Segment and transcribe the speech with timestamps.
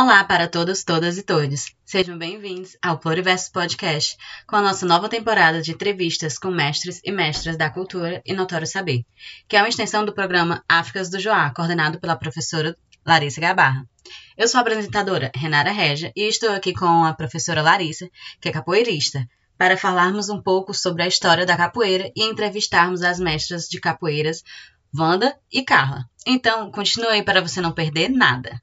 [0.00, 1.74] Olá para todos, todas e todos.
[1.84, 7.10] Sejam bem-vindos ao Pluriverso Podcast, com a nossa nova temporada de entrevistas com mestres e
[7.10, 9.04] mestras da cultura e notório saber,
[9.48, 13.84] que é uma extensão do programa Áfricas do Joá, coordenado pela professora Larissa Gabarra.
[14.36, 18.08] Eu sou a apresentadora Renara Regia e estou aqui com a professora Larissa,
[18.40, 19.28] que é capoeirista,
[19.58, 24.44] para falarmos um pouco sobre a história da capoeira e entrevistarmos as mestras de capoeiras
[24.96, 26.04] Wanda e Carla.
[26.24, 28.62] Então, continue aí para você não perder nada.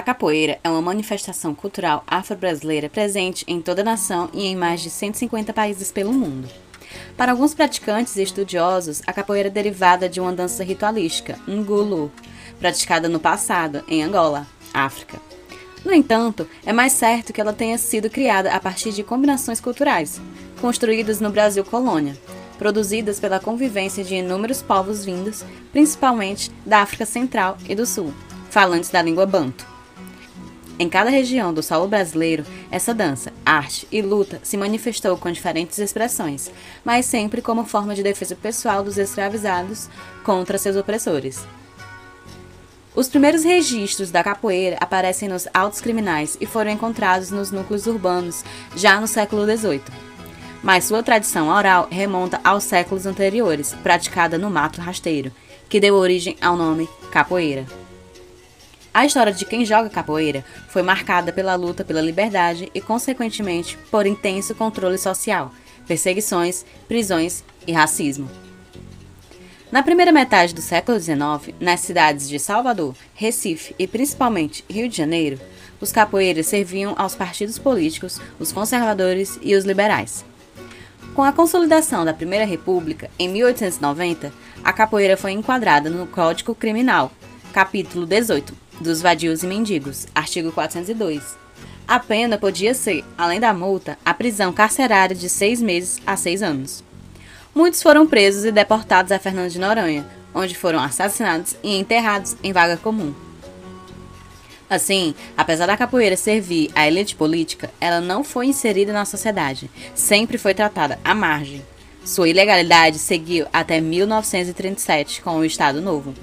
[0.00, 4.80] A capoeira é uma manifestação cultural afro-brasileira presente em toda a nação e em mais
[4.80, 6.48] de 150 países pelo mundo.
[7.18, 12.10] Para alguns praticantes e estudiosos, a capoeira é derivada de uma dança ritualística, ngulu,
[12.58, 15.20] praticada no passado, em Angola, África.
[15.84, 20.18] No entanto, é mais certo que ela tenha sido criada a partir de combinações culturais,
[20.62, 22.16] construídas no Brasil colônia,
[22.56, 28.14] produzidas pela convivência de inúmeros povos vindos, principalmente da África Central e do Sul,
[28.48, 29.69] falantes da língua banto.
[30.80, 35.78] Em cada região do solo brasileiro, essa dança, arte e luta se manifestou com diferentes
[35.78, 36.50] expressões,
[36.82, 39.90] mas sempre como forma de defesa pessoal dos escravizados
[40.24, 41.46] contra seus opressores.
[42.96, 48.42] Os primeiros registros da capoeira aparecem nos autos criminais e foram encontrados nos núcleos urbanos
[48.74, 49.82] já no século XVIII.
[50.62, 55.30] Mas sua tradição oral remonta aos séculos anteriores, praticada no mato rasteiro,
[55.68, 57.66] que deu origem ao nome capoeira.
[58.92, 64.04] A história de quem joga capoeira foi marcada pela luta pela liberdade e, consequentemente, por
[64.04, 65.52] intenso controle social,
[65.86, 68.28] perseguições, prisões e racismo.
[69.70, 74.96] Na primeira metade do século XIX, nas cidades de Salvador, Recife e principalmente Rio de
[74.96, 75.38] Janeiro,
[75.80, 80.24] os capoeiras serviam aos partidos políticos, os conservadores e os liberais.
[81.14, 84.32] Com a consolidação da Primeira República, em 1890,
[84.64, 87.12] a capoeira foi enquadrada no Código Criminal,
[87.52, 91.36] capítulo 18, dos vadios e mendigos, artigo 402.
[91.86, 96.42] A pena podia ser, além da multa, a prisão carcerária de seis meses a seis
[96.42, 96.82] anos.
[97.54, 102.52] Muitos foram presos e deportados a Fernando de Noronha, onde foram assassinados e enterrados em
[102.52, 103.12] vaga comum.
[104.68, 110.38] Assim, apesar da capoeira servir à elite política, ela não foi inserida na sociedade, sempre
[110.38, 111.60] foi tratada à margem.
[112.04, 116.14] Sua ilegalidade seguiu até 1937 com o Estado Novo.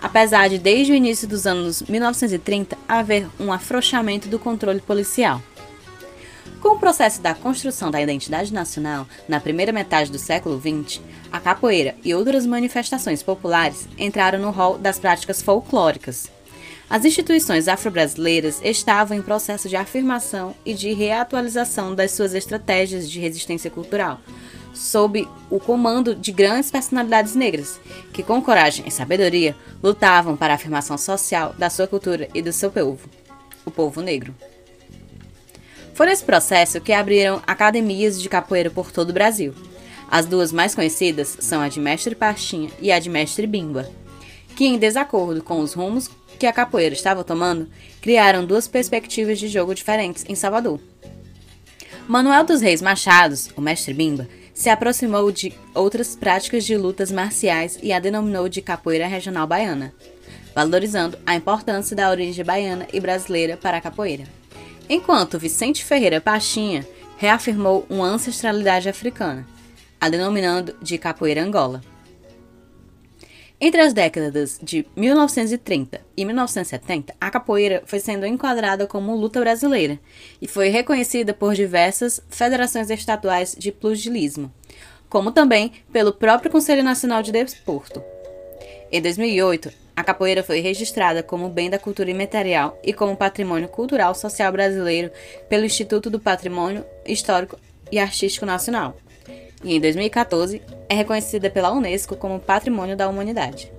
[0.00, 5.42] Apesar de, desde o início dos anos 1930, haver um afrouxamento do controle policial.
[6.60, 11.38] Com o processo da construção da identidade nacional na primeira metade do século XX, a
[11.38, 16.30] capoeira e outras manifestações populares entraram no rol das práticas folclóricas.
[16.88, 23.18] As instituições afro-brasileiras estavam em processo de afirmação e de reatualização das suas estratégias de
[23.18, 24.20] resistência cultural,
[24.76, 27.80] sob o comando de grandes personalidades negras,
[28.12, 32.52] que com coragem e sabedoria lutavam para a afirmação social da sua cultura e do
[32.52, 33.08] seu povo,
[33.64, 34.34] o povo negro.
[35.94, 39.54] Foi nesse processo que abriram academias de capoeira por todo o Brasil.
[40.10, 43.88] As duas mais conhecidas são a de Mestre Pastinha e a de Mestre Bimba,
[44.54, 47.68] que, em desacordo com os rumos que a capoeira estava tomando,
[48.00, 50.78] criaram duas perspectivas de jogo diferentes em Salvador.
[52.06, 57.78] Manuel dos Reis Machados, o Mestre Bimba, se aproximou de outras práticas de lutas marciais
[57.80, 59.94] e a denominou de capoeira regional baiana,
[60.52, 64.24] valorizando a importância da origem baiana e brasileira para a capoeira
[64.88, 66.86] enquanto Vicente Ferreira Pachinha
[67.18, 69.46] reafirmou uma ancestralidade africana,
[70.00, 71.82] a denominando de capoeira Angola.
[73.58, 79.98] Entre as décadas de 1930 e 1970, a capoeira foi sendo enquadrada como luta brasileira
[80.42, 84.52] e foi reconhecida por diversas federações estaduais de pugilismo,
[85.08, 88.02] como também pelo próprio Conselho Nacional de Desporto.
[88.90, 94.14] Em 2008, a capoeira foi registrada como bem da cultura imaterial e como patrimônio cultural
[94.14, 95.10] social brasileiro
[95.48, 97.58] pelo Instituto do Patrimônio Histórico
[97.90, 98.96] e Artístico Nacional.
[99.64, 103.72] E em 2014 é reconhecida pela Unesco como Patrimônio da Humanidade.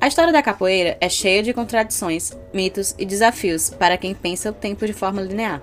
[0.00, 4.54] A história da capoeira é cheia de contradições, mitos e desafios para quem pensa o
[4.54, 5.60] tempo de forma linear.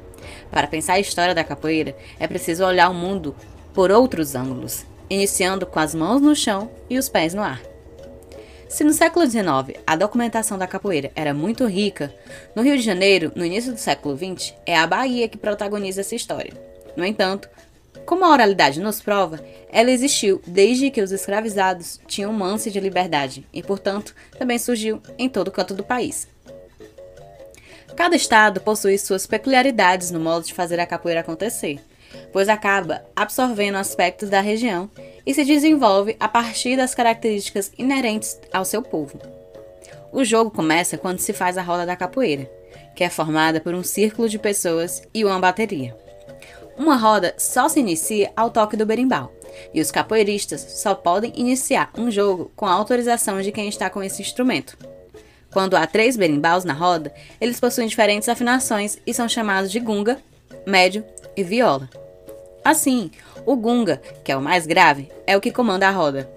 [0.51, 3.35] Para pensar a história da capoeira, é preciso olhar o mundo
[3.75, 7.61] por outros ângulos, iniciando com as mãos no chão e os pés no ar.
[8.69, 12.15] Se no século XIX a documentação da capoeira era muito rica,
[12.55, 16.15] no Rio de Janeiro, no início do século XX, é a Bahia que protagoniza essa
[16.15, 16.53] história.
[16.95, 17.49] No entanto,
[18.05, 22.79] como a oralidade nos prova, ela existiu desde que os escravizados tinham uma ânsia de
[22.79, 26.27] liberdade e, portanto, também surgiu em todo canto do país.
[27.95, 31.79] Cada estado possui suas peculiaridades no modo de fazer a capoeira acontecer,
[32.31, 34.89] pois acaba absorvendo aspectos da região
[35.25, 39.19] e se desenvolve a partir das características inerentes ao seu povo.
[40.11, 42.49] O jogo começa quando se faz a roda da capoeira,
[42.95, 45.95] que é formada por um círculo de pessoas e uma bateria.
[46.77, 49.31] Uma roda só se inicia ao toque do berimbau,
[49.73, 54.03] e os capoeiristas só podem iniciar um jogo com a autorização de quem está com
[54.03, 54.77] esse instrumento.
[55.51, 60.19] Quando há três berimbaus na roda, eles possuem diferentes afinações e são chamados de gunga,
[60.67, 61.05] médio
[61.35, 61.89] e viola.
[62.63, 63.11] Assim,
[63.45, 66.29] o gunga, que é o mais grave, é o que comanda a roda.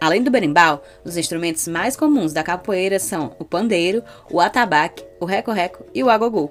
[0.00, 5.24] Além do berimbau, os instrumentos mais comuns da capoeira são o pandeiro, o atabaque, o
[5.24, 6.50] reco-reco e o agogô.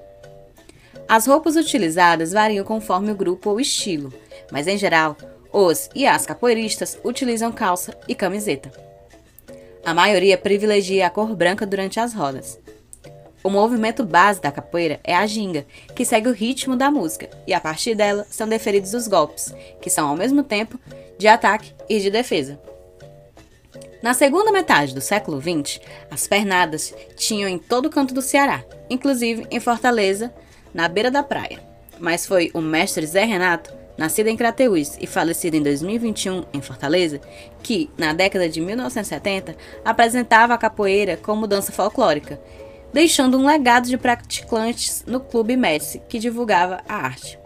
[1.08, 4.14] As roupas utilizadas variam conforme o grupo ou estilo,
[4.52, 5.18] mas em geral,
[5.52, 8.72] os e as capoeiristas utilizam calça e camiseta.
[9.84, 12.60] A maioria privilegia a cor branca durante as rodas.
[13.42, 15.66] O movimento base da capoeira é a ginga,
[15.96, 19.90] que segue o ritmo da música, e a partir dela são deferidos os golpes, que
[19.90, 20.78] são ao mesmo tempo
[21.18, 22.60] de ataque e de defesa.
[24.02, 25.80] Na segunda metade do século XX,
[26.12, 30.34] as pernadas tinham em todo canto do Ceará, inclusive em Fortaleza,
[30.74, 31.60] na beira da praia.
[31.98, 37.20] Mas foi o mestre Zé Renato, nascido em Crateús e falecido em 2021 em Fortaleza,
[37.62, 42.40] que, na década de 1970, apresentava a capoeira como dança folclórica
[42.94, 47.40] deixando um legado de praticantes no Clube Médici, que divulgava a arte.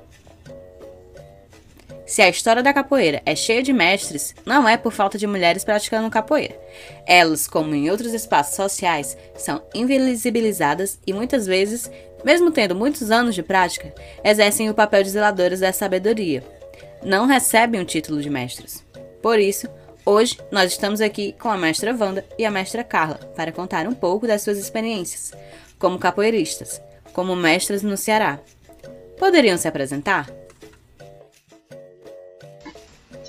[2.05, 5.63] Se a história da capoeira é cheia de mestres, não é por falta de mulheres
[5.63, 6.55] praticando capoeira.
[7.07, 11.89] Elas, como em outros espaços sociais, são invisibilizadas e muitas vezes,
[12.23, 13.93] mesmo tendo muitos anos de prática,
[14.23, 16.43] exercem o papel de zeladoras da sabedoria.
[17.03, 18.85] Não recebem o título de mestres.
[19.21, 19.67] Por isso,
[20.05, 23.93] Hoje nós estamos aqui com a mestra Wanda e a mestra Carla para contar um
[23.93, 25.31] pouco das suas experiências
[25.79, 26.81] como capoeiristas,
[27.13, 28.41] como mestras no Ceará.
[29.17, 30.29] Poderiam se apresentar?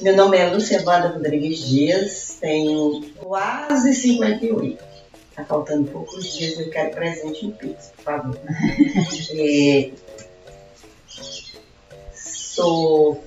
[0.00, 4.82] Meu nome é Lúcia Wanda Rodrigues Dias, tenho quase 58.
[5.30, 8.38] Está faltando poucos dias, eu quero presente em Pix, por favor.
[9.38, 9.90] é,
[12.12, 13.22] sou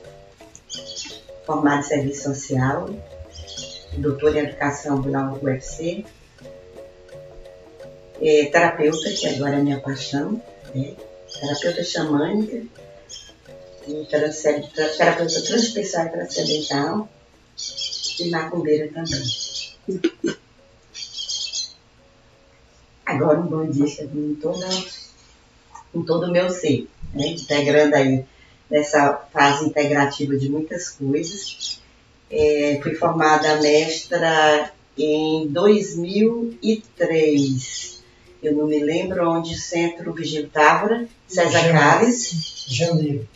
[1.45, 2.89] formada em serviço social,
[3.97, 6.05] doutor em educação pela UFC,
[8.21, 10.41] é, terapeuta, que agora é minha paixão,
[10.73, 10.95] né?
[11.39, 12.63] terapeuta xamânica,
[14.97, 17.09] terapeuta transpessoal e transcendental
[18.19, 19.23] e macumbeira também.
[23.05, 24.65] Agora um bom dia em todo,
[25.95, 27.27] em todo o meu ser, né?
[27.27, 28.25] integrando aí
[28.69, 31.81] nessa fase integrativa de muitas coisas
[32.29, 38.03] é, fui formada mestra em 2003.
[38.41, 41.77] Eu não me lembro onde o Centro Vigil Távora, César Janeiro.
[41.77, 42.65] Carles.
[42.67, 43.27] Janeiro.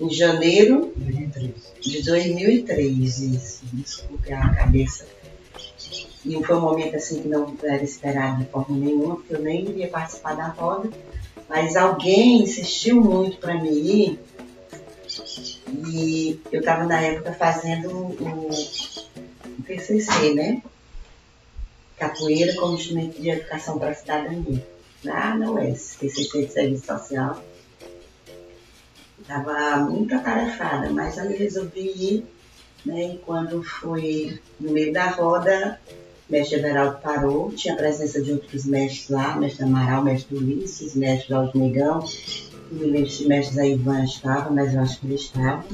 [0.00, 1.52] Em janeiro 2003.
[1.80, 3.60] de 2003, isso.
[3.72, 5.06] Desculpe a cabeça.
[6.24, 9.68] E foi um momento assim que não era esperado de forma nenhuma, porque eu nem
[9.68, 10.90] iria participar da roda.
[11.48, 14.20] Mas alguém insistiu muito para mim ir
[15.72, 18.50] e eu estava na época fazendo o,
[19.66, 20.62] TCC, né?
[21.96, 24.66] Capoeira como instrumento de educação para a cidadania.
[25.04, 27.42] Lá na UES, TCC de Serviço Social.
[29.20, 32.26] Estava muito atarefada, mas eu resolvi ir.
[32.84, 33.14] Né?
[33.14, 35.80] E quando fui no meio da roda,
[36.28, 41.34] mestre Everaldo parou, tinha a presença de outros mestres lá, mestre Amaral, mestre Ulisses, mestre
[41.54, 42.04] Negão
[42.72, 45.64] me lembro se mestre da Ivan estava, mas eu acho que ele estava,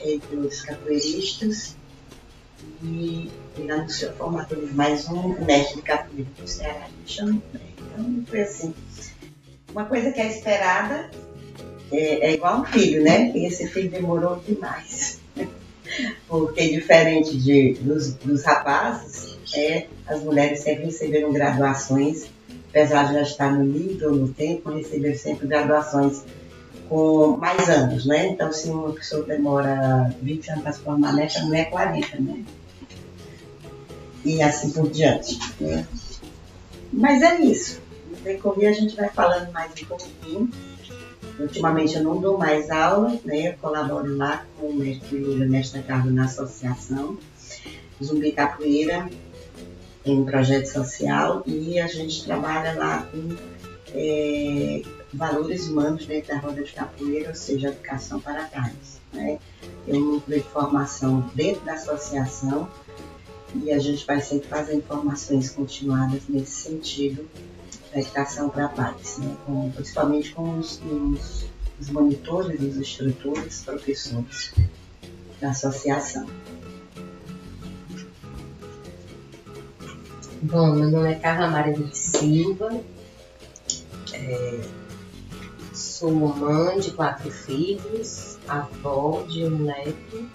[0.00, 1.76] entre os capoeiristas,
[2.82, 7.42] e ele anunciou a formatura de mais um mestre de capoeira do Ceará, me chamou.
[7.54, 8.74] Então foi assim.
[9.70, 11.10] Uma coisa que é esperada
[11.92, 13.30] é, é igual um filho, né?
[13.34, 15.20] E esse filho demorou demais.
[16.26, 22.28] Porque diferente de, dos, dos rapazes, é, as mulheres sempre receberam graduações
[22.76, 26.22] apesar de já estar no nível, no tempo, receber sempre graduações
[26.90, 28.26] com mais anos, né?
[28.26, 32.44] Então, se uma pessoa demora 20 anos para se formar nessa, não é 40, né?
[34.22, 35.38] E assim por diante.
[35.58, 35.86] Né?
[36.92, 37.80] Mas é isso.
[38.10, 40.50] No decorrer a gente vai falando mais um pouquinho.
[41.40, 43.48] Ultimamente eu não dou mais aula, né?
[43.48, 47.16] Eu colaboro lá com o mestre Lula, mestre Carlos na associação
[48.02, 49.08] Zumbi Capoeira
[50.12, 53.36] em projeto social e a gente trabalha lá com
[53.92, 54.82] é,
[55.12, 59.00] valores humanos dentro da roda de capoeira, ou seja, educação para pais.
[59.12, 59.38] Né?
[59.84, 62.68] Tem um de formação dentro da associação
[63.54, 67.28] e a gente vai sempre fazer informações continuadas nesse sentido
[67.92, 69.36] da educação para pais, né?
[69.46, 71.46] com, principalmente com os, os,
[71.80, 74.52] os monitores, os instrutores, professores
[75.40, 76.26] da associação.
[80.48, 82.70] Bom, meu nome é Carla Maria Silva,
[84.12, 84.60] é,
[85.74, 90.30] sou mãe de quatro filhos, avó de um neto.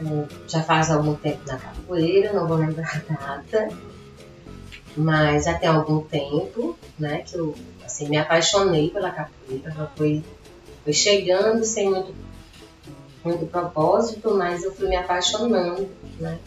[0.00, 3.68] É, já faz algum tempo na capoeira, não vou lembrar a data,
[4.96, 7.52] mas já tem algum tempo, né, que eu
[7.84, 9.74] assim, me apaixonei pela capoeira.
[9.76, 10.22] Ela foi,
[10.84, 12.14] foi chegando sem muito,
[13.24, 16.38] muito propósito, mas eu fui me apaixonando, né?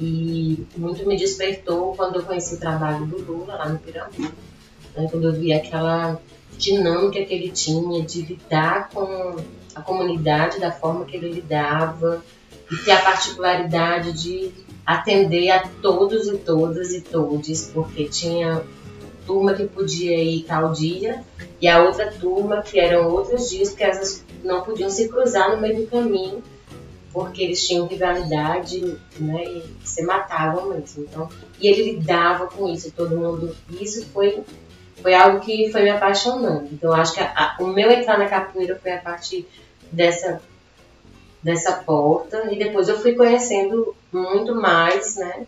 [0.00, 4.22] E muito me despertou quando eu conheci o trabalho do Lula lá no Pirambu.
[4.22, 5.08] Né?
[5.10, 6.20] Quando eu vi aquela
[6.56, 9.36] dinâmica que ele tinha de lidar com
[9.74, 12.22] a comunidade da forma que ele lidava
[12.70, 14.52] e ter a particularidade de
[14.84, 18.62] atender a todos e todas e todes, porque tinha
[19.26, 21.22] turma que podia ir tal dia
[21.60, 25.60] e a outra turma que eram outros dias, porque elas não podiam se cruzar no
[25.60, 26.42] meio do caminho,
[27.12, 31.04] porque eles tinham rivalidade, né, e se matavam mesmo.
[31.04, 31.28] Então,
[31.60, 33.54] e ele lidava com isso, todo mundo.
[33.80, 34.42] Isso foi
[35.02, 36.68] foi algo que foi me apaixonando.
[36.72, 39.46] Então, acho que a, a, o meu entrar na capoeira foi a partir
[39.90, 40.40] dessa
[41.42, 45.44] dessa porta e depois eu fui conhecendo muito mais, né?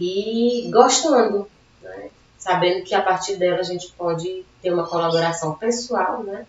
[0.00, 1.46] E gostando,
[1.82, 2.08] né?
[2.38, 6.46] Sabendo que a partir dela a gente pode ter uma colaboração pessoal, né?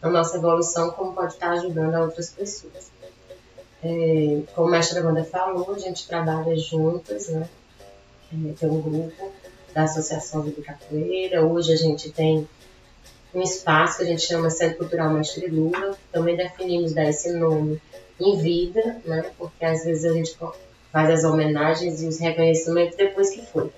[0.00, 2.91] Na nossa evolução, como pode estar ajudando a outras pessoas.
[3.84, 7.48] É, como o mestre da banda falou, a gente trabalha juntas, né?
[8.32, 9.32] É, tem um grupo
[9.74, 11.44] da Associação de Capoeira.
[11.44, 12.48] Hoje a gente tem
[13.34, 15.96] um espaço que a gente chama Centro Cultural Mestre Lula.
[16.12, 17.80] Também definimos dar esse nome
[18.20, 19.30] em vida, né?
[19.36, 20.36] Porque às vezes a gente
[20.92, 23.70] faz as homenagens e os reconhecimentos depois que foi.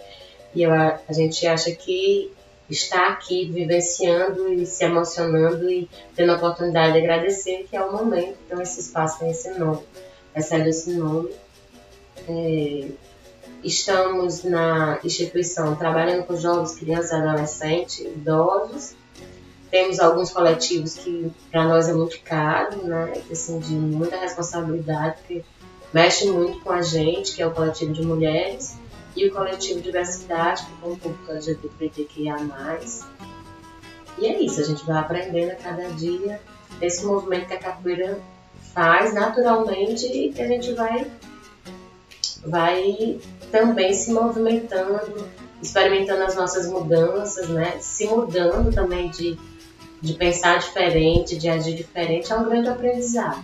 [0.55, 2.31] E eu, a, a gente acha que
[2.69, 7.93] estar aqui vivenciando e se emocionando e tendo a oportunidade de agradecer que é o
[7.93, 8.37] momento.
[8.47, 9.83] Então esse espaço tem esse nome,
[10.35, 11.31] recebe esse nome.
[12.29, 12.89] É,
[13.65, 18.95] Estamos na instituição trabalhando com jovens, crianças, adolescentes, idosos.
[19.71, 23.15] Temos alguns coletivos que para nós é muito caro, né?
[23.33, 25.43] Assim, de muita responsabilidade, porque
[25.95, 28.77] mexe muito com a gente, que é o coletivo de mulheres,
[29.17, 32.37] e o coletivo Diversidade, que um público LGBTQIA+.
[34.19, 36.41] E é isso, a gente vai aprendendo a cada dia
[36.81, 38.21] esse movimento que a capoeira
[38.73, 41.11] faz naturalmente e que a gente vai
[42.45, 43.19] vai
[43.51, 45.27] também se movimentando,
[45.63, 47.79] experimentando as nossas mudanças, né?
[47.81, 49.39] Se mudando também de,
[50.03, 53.43] de pensar diferente, de agir diferente, é um grande aprendizado.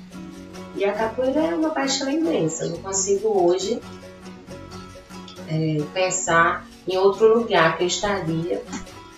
[0.77, 2.65] E a capoeira é uma paixão imensa.
[2.65, 3.81] Eu não consigo hoje
[5.50, 8.62] é, pensar em outro lugar que eu estaria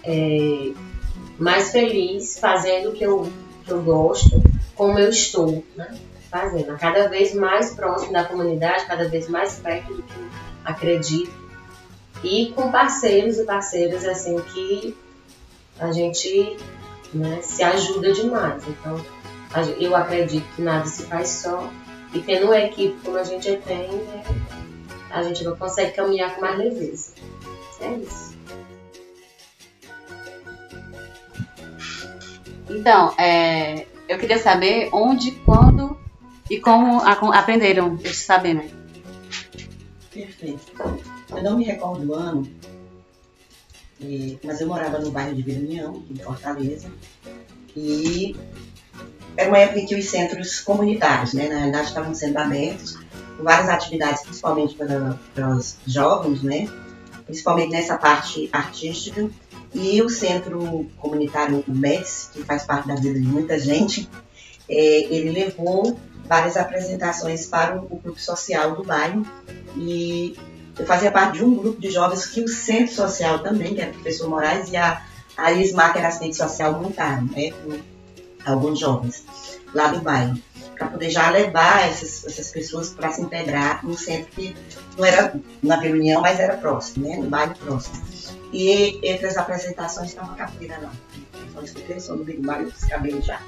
[0.02, 0.72] é,
[1.38, 3.30] mais feliz fazendo o que eu,
[3.64, 4.42] que eu gosto,
[4.74, 5.94] como eu estou, né?
[6.30, 10.30] fazendo, cada vez mais próximo da comunidade, cada vez mais perto do que
[10.64, 11.30] acredito,
[12.24, 14.96] e com parceiros e parceiras assim que
[15.78, 16.56] a gente
[17.12, 18.62] né, se ajuda demais.
[18.66, 19.04] Então,
[19.78, 21.68] eu acredito que nada se faz só,
[22.14, 24.24] e tendo uma equipe como a gente tem, né,
[25.12, 27.12] a gente não consegue caminhar com mais leveza.
[27.80, 28.32] É isso.
[32.70, 35.98] Então, é, eu queria saber onde, quando
[36.50, 37.00] e como
[37.32, 38.70] aprenderam esse saber, né?
[40.12, 40.72] Perfeito.
[41.30, 42.46] Eu não me recordo do ano,
[44.42, 46.90] mas eu morava no bairro de Vila União, em Fortaleza,
[47.76, 48.36] e
[49.36, 52.98] era uma época em que os centros comunitários, né, na realidade, estavam sendo abertos,
[53.42, 56.68] várias atividades, principalmente para, para os jovens, né,
[57.24, 59.28] principalmente nessa parte artística,
[59.74, 64.08] e o centro comunitário, o MES, que faz parte da vida de muita gente,
[64.68, 69.26] é, ele levou várias apresentações para o, grupo social do bairro.
[69.76, 70.36] E
[70.78, 73.90] eu fazia parte de um grupo de jovens que o Centro Social também, que era
[73.90, 75.02] o professor Moraes e a,
[75.36, 77.78] a Ismar, que era assistente social, montaram, né, com
[78.44, 79.24] alguns jovens
[79.74, 80.38] lá do bairro,
[80.82, 84.54] para poder já levar essas, essas pessoas para se integrar no centro que
[84.96, 88.02] não era na reunião, mas era próximo, né, no bairro próximo.
[88.52, 90.92] E entre as apresentações estava a capoeira lá.
[91.54, 93.40] Só escutei o som do Big e os cabelos já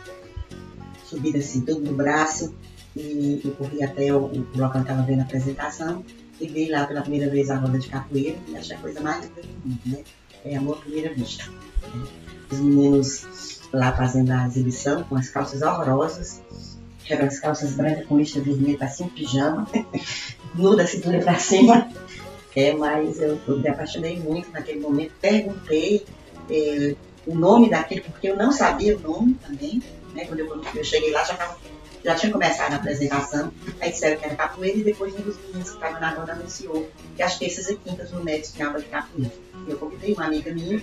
[1.05, 2.55] subida assim, tudo no braço.
[2.97, 6.05] e eu corri até o, o local que estava vendo a apresentação
[6.41, 9.25] e vi lá pela primeira vez a roda de capoeira e achei a coisa mais
[9.25, 9.99] linda do mundo, né?
[10.45, 11.45] É amor à primeira vista.
[11.51, 12.07] né?
[12.51, 16.41] Os meninos lá fazendo a exibição com as calças horrorosas,
[17.05, 19.69] que eram as calças brancas com lista vermelha, parecia um pijama,
[20.55, 21.89] nu da cintura para cima.
[22.57, 26.07] É, mas eu, eu me apaixonei muito naquele momento, perguntei
[26.49, 26.95] eh,
[27.27, 29.83] o nome daquele, porque eu não sabia o nome também,
[30.15, 30.25] né?
[30.25, 31.59] Quando eu, quando eu cheguei lá, já, tava,
[32.05, 35.71] já tinha começado a apresentação, aí disseram que era capoeira e depois um dos meninos
[35.71, 38.87] que estava na roda anunciou que as terças e quintas no MEDS tinha aula de
[38.87, 39.33] capoeira.
[39.67, 40.81] Eu convidei uma amiga minha,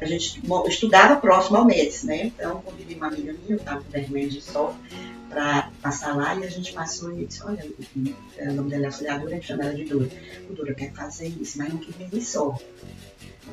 [0.00, 2.26] a gente estudava próximo ao MEDS, né?
[2.26, 4.74] Então, convidei uma amiga minha, eu estava com vergonha de sol,
[5.34, 9.32] para passar lá e a gente passou e disse, olha, o nome dela é auxiliadora,
[9.32, 10.08] a gente chama ela de Dora.
[10.48, 12.56] O Dora, eu quero fazer isso, mas não queria ver só.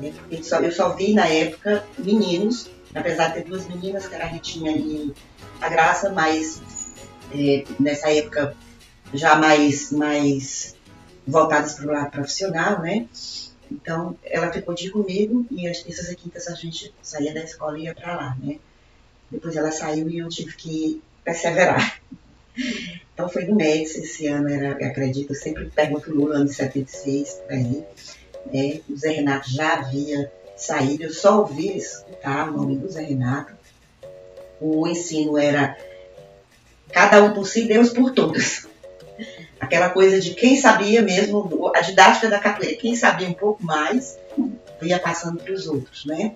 [0.00, 0.14] Né?
[0.42, 4.28] Só, eu só vi na época meninos, apesar de ter duas meninas, que era a
[4.28, 5.12] Ritinha e
[5.60, 6.62] a Graça, mas
[7.34, 8.56] é, nessa época
[9.12, 10.76] já mais, mais
[11.26, 13.08] voltadas para o lado profissional, né?
[13.70, 17.78] Então, ela ficou de comigo e as terças e quintas a gente saía da escola
[17.78, 18.58] e ia para lá, né?
[19.30, 22.00] Depois ela saiu e eu tive que perseverar.
[23.14, 26.54] Então foi no MEDS esse ano, era, eu acredito, eu sempre pergunto Lula, ano de
[26.54, 27.84] 76, por aí.
[28.52, 28.80] Né?
[28.88, 33.52] O Zé Renato já havia saído, eu só ouvi escutar o nome do Zé Renato.
[34.60, 35.76] O ensino era
[36.92, 38.66] cada um por si, Deus por todos.
[39.58, 44.18] Aquela coisa de quem sabia mesmo, a didática da capoeira, quem sabia um pouco mais,
[44.80, 46.32] ia passando para os outros, né?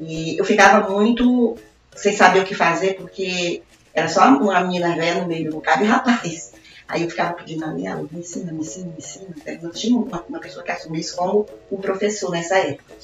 [0.00, 1.56] E eu ficava muito
[1.94, 3.62] sem saber o que fazer, porque
[3.94, 6.52] era só uma menina velha no meio do bocado e rapaz.
[6.88, 9.26] Aí eu ficava pedindo a minha aula, me ensina, me ensina, me ensina.
[9.62, 12.94] Não tinha uma, uma pessoa que assumisse como o professor nessa época.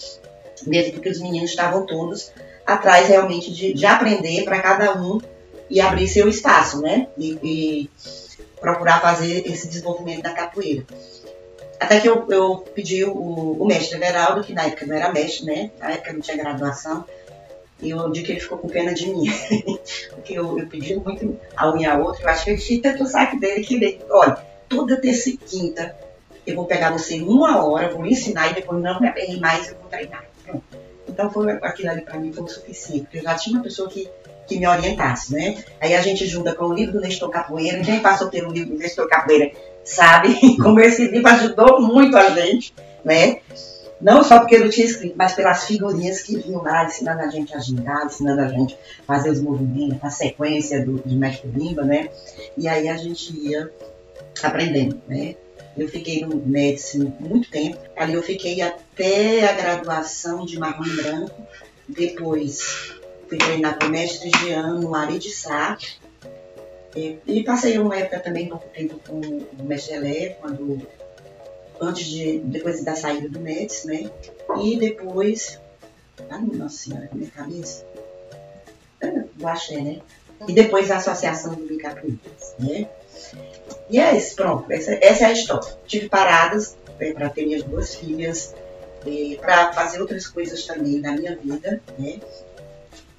[0.67, 2.33] Mesmo porque os meninos estavam todos
[2.67, 5.21] atrás realmente de, de aprender para cada um
[5.71, 7.09] e abrir seu espaço, né?
[7.17, 7.91] E, e
[8.61, 10.85] procurar fazer esse desenvolvimento da capoeira.
[11.81, 15.47] Até que eu, eu pedi o, o mestre Everaldo, que na época não era mestre,
[15.47, 15.71] né?
[15.79, 17.05] Na época não tinha graduação,
[17.81, 19.27] e eu digo que ele ficou com pena de mim.
[20.11, 22.23] Porque eu, eu pedi muito a um e a outro.
[22.23, 24.37] Eu acho que ele tinha tanto o saco dele que ele, olha,
[24.69, 25.95] toda terça e quinta
[26.49, 29.69] eu vou pegar você uma hora, vou lhe ensinar e depois não me aperrei mais,
[29.69, 30.25] eu vou treinar.
[30.45, 30.65] Pronto.
[31.07, 33.89] Então foi aquilo ali para mim foi o suficiente, porque eu já tinha uma pessoa
[33.89, 34.09] que,
[34.47, 35.63] que me orientasse, né?
[35.81, 38.79] Aí a gente junta com o livro do Nestor Capoeira, quem passou pelo livro do
[38.79, 39.53] Nestor Capoeira
[39.85, 43.41] sabe como esse livro ajudou muito a gente, né?
[44.01, 47.55] Não só porque eu tinha escrito, mas pelas figurinhas que vinham lá, ensinando a gente
[47.55, 51.83] a gingar, ensinando a gente a fazer os movimentos, a sequência do, de Mestre Bimba,
[51.83, 52.09] né?
[52.57, 53.71] E aí a gente ia
[54.43, 55.35] aprendendo, né?
[55.77, 57.79] Eu fiquei no Médici muito tempo.
[57.97, 61.43] Ali eu fiquei até a graduação de marrom e branco.
[61.89, 65.77] Depois fui treinar com o mestre Jean no Ari de Sá.
[66.97, 70.85] E, e passei uma época também pouco tempo com o mestre Elé, quando
[71.81, 74.11] antes de depois da saída do Médici, né?
[74.61, 75.61] E depois,
[76.31, 77.85] ah, nossa senhora, minha cabeça,
[79.35, 80.01] do Axé, né?
[80.47, 82.89] E depois a associação do Bicapritas, né?
[83.91, 85.69] E é isso, pronto, essa, essa é a história.
[85.87, 88.55] Tive paradas né, para ter minhas duas filhas,
[89.41, 92.21] para fazer outras coisas também na minha vida, né?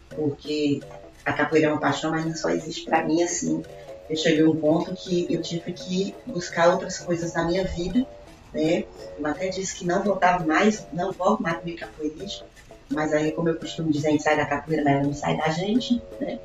[0.09, 0.81] Porque
[1.25, 3.63] a capoeira é uma paixão, mas não só existe para mim assim.
[4.09, 8.05] Eu cheguei a um ponto que eu tive que buscar outras coisas na minha vida,
[8.53, 8.85] né?
[9.23, 12.45] Até disse que não voltava mais, não volto mais comigo capoeirista,
[12.89, 15.37] mas aí, como eu costumo dizer, a gente sai da capoeira, mas ela não sai
[15.37, 16.39] da gente, né?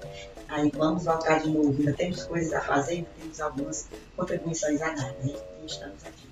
[0.49, 4.91] Aí vamos voltar de novo, ainda temos coisas a fazer, ainda temos algumas contribuições a
[4.91, 5.35] dar, né?
[5.63, 6.29] E estamos aqui.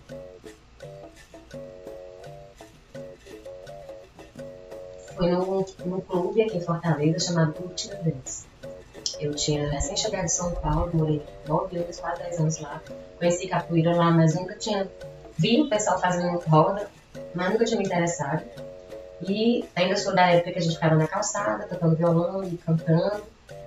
[5.16, 8.46] Foi num, num clube aqui em Fortaleza chamado Clube Tiradentes.
[9.18, 12.82] Eu tinha recém chegado de São Paulo, morei nove anos, quase dez anos lá.
[13.18, 14.90] Conheci capoeira lá, mas nunca tinha
[15.42, 16.88] vi o pessoal fazendo roda,
[17.34, 18.44] mas nunca tinha me interessado.
[19.28, 23.22] E ainda sou da época que a gente ficava na calçada, tocando violão e cantando.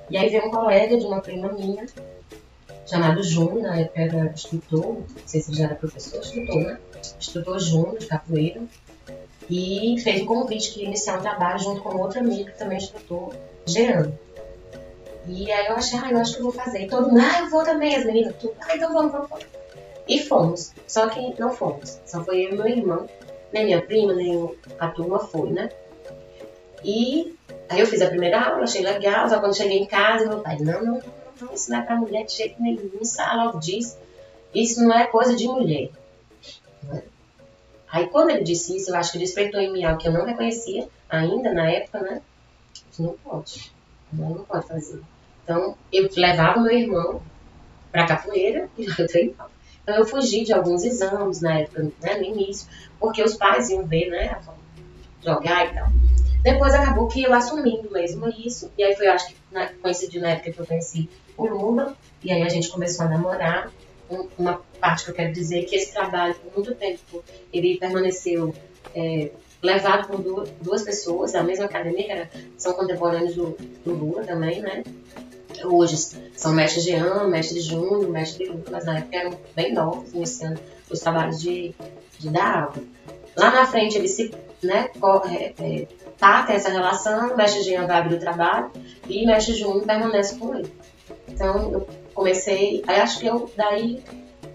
[0.09, 1.85] E aí veio um colega de uma prima minha,
[2.85, 6.79] chamado Júnior, na época era instrutor, não sei se ele já era professor, instrutor, né?
[7.19, 8.61] Instrutor Júnior de capoeira.
[9.49, 12.77] E fez um convite que ia iniciar um trabalho junto com outro amigo, que também
[12.77, 13.33] é instrutor,
[13.65, 14.11] Jean.
[15.27, 16.83] E aí eu achei, ah, eu acho que eu vou fazer.
[16.83, 19.55] E todo mundo, ah, eu vou também, as meninas, tudo, ah, então vamos, vamos, vamos.
[20.08, 20.74] E fomos.
[20.88, 22.00] Só que não fomos.
[22.06, 23.10] Só foi eu e meu irmão.
[23.52, 25.70] Nem minha prima, nem a turma foi, né?
[26.84, 27.36] E
[27.70, 29.28] aí eu fiz a primeira aula, achei legal.
[29.30, 31.02] Só quando cheguei em casa, meu pai, não, não, não,
[31.41, 33.04] não ensinar pra mulher de jeito nenhum.
[33.04, 33.98] Sai logo disso.
[34.54, 35.89] Isso não é coisa de mulher.
[36.84, 37.04] Né?
[37.91, 40.26] Aí quando ele disse isso, eu acho que despertou em mim algo que eu não
[40.26, 42.22] reconhecia ainda na época, né?
[43.00, 43.74] Não pode.
[44.12, 45.02] Não, não pode fazer.
[45.44, 47.22] Então, eu levava meu irmão
[47.91, 49.55] para capoeira e lá eu treinava.
[49.86, 52.67] Então eu fugi de alguns exames na época, né, no início,
[53.00, 54.36] porque os pais iam ver, né,
[55.24, 55.88] jogar e tal.
[56.41, 60.30] Depois acabou que eu assumindo mesmo isso, e aí foi, acho que na, coincidiu na
[60.30, 63.71] época que eu conheci o Lula, e aí a gente começou a namorar.
[64.10, 67.78] Um, uma parte que eu quero dizer é que esse trabalho, por muito tempo, ele
[67.78, 68.54] permaneceu
[68.95, 73.93] é, levado por duas, duas, pessoas da mesma academia, que era, são contemporâneos do, do
[73.93, 74.84] Lula também, né?
[75.67, 75.97] Hoje
[76.36, 80.99] são mestre Jean, mestre Júnior, mestre Lula, mas na época eram bem novos, iniciando os
[80.99, 81.73] trabalhos de,
[82.19, 82.84] de dar aula.
[83.36, 84.32] Lá na frente eles se
[84.63, 88.71] né, corre, é, tá, tem essa relação, mestre Jean vai abrir o trabalho
[89.08, 90.71] e mestre Júnior permanece com ele.
[91.28, 94.04] Então eu comecei, aí acho que eu, daí,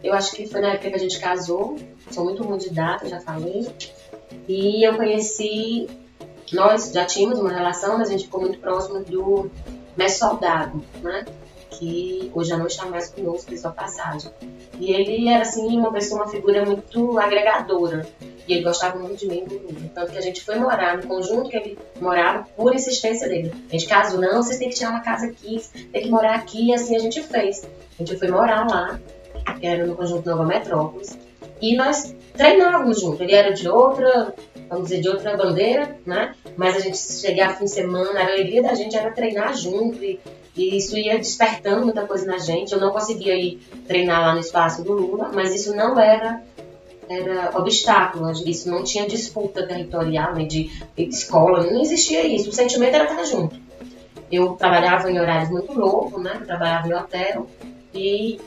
[0.02, 1.76] eu acho que foi na época que a gente casou,
[2.10, 3.68] sou muito ruim de data, já falei,
[4.48, 5.88] e eu conheci,
[6.52, 9.50] nós já tínhamos uma relação, mas a gente ficou muito próximo do
[10.00, 11.24] mestre Soldado, né?
[11.70, 14.30] que hoje já não está mais conosco, fez sua passagem.
[14.78, 18.06] E ele era, assim, uma pessoa, uma figura muito agregadora.
[18.46, 19.44] E ele gostava muito de mim,
[19.94, 23.52] tanto que a gente foi morar no conjunto que ele morava por insistência dele.
[23.68, 26.66] A gente casou, não, vocês têm que tirar uma casa aqui, tem que morar aqui,
[26.66, 27.64] e assim a gente fez.
[27.64, 29.00] A gente foi morar lá,
[29.58, 31.16] que era no conjunto Nova Metrópolis,
[31.60, 33.22] e nós treinávamos junto.
[33.22, 34.34] Ele era de outra,
[34.68, 36.34] vamos dizer, de outra bandeira, né?
[36.56, 40.18] Mas a gente chegava fim de semana, a alegria da gente era treinar junto e
[40.56, 42.72] e isso ia despertando muita coisa na gente.
[42.72, 46.42] Eu não conseguia ir treinar lá no espaço do Lula, mas isso não era
[47.08, 52.50] era obstáculo, isso não tinha disputa territorial, nem de escola, não existia isso.
[52.50, 53.56] O sentimento era estar junto.
[54.30, 56.36] Eu trabalhava em horários muito loucos, né?
[56.40, 57.48] Eu trabalhava em hotel
[57.92, 58.40] e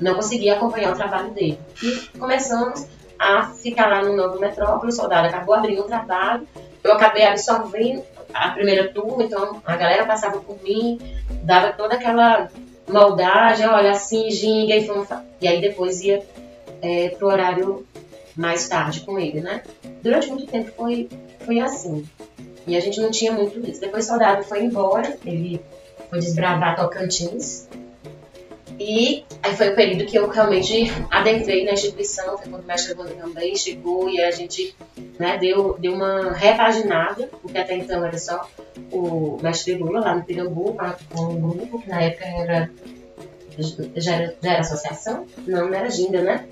[0.00, 1.58] não conseguia acompanhar o trabalho dele.
[1.82, 2.86] E começamos
[3.18, 6.46] a ficar lá no Novo Metrópole, o soldado acabou abrindo o trabalho,
[6.82, 8.02] eu acabei absorvendo
[8.32, 10.98] a primeira turma, então a galera passava por mim,
[11.42, 12.50] dava toda aquela
[12.88, 15.08] maldade, olha assim, ginga, e, fomos,
[15.40, 16.22] e aí depois ia
[16.82, 17.86] é, pro horário
[18.36, 19.62] mais tarde com ele, né?
[20.02, 21.08] Durante muito tempo foi,
[21.40, 22.04] foi assim.
[22.66, 23.80] E a gente não tinha muito isso.
[23.80, 25.60] Depois o soldado foi embora, ele
[26.10, 27.68] foi desbravar Tocantins,
[28.78, 32.94] e aí foi o período que eu realmente adentrei na instituição, foi quando o mestre
[32.98, 34.74] Wanda também chegou e a gente
[35.18, 38.48] né, deu, deu uma repaginada, porque até então era só
[38.90, 40.76] o mestre Lula lá no Pirambu,
[41.12, 42.70] com um grupo que na época era
[43.96, 45.26] já era, já era associação?
[45.46, 46.48] Não, não era Ginda, né?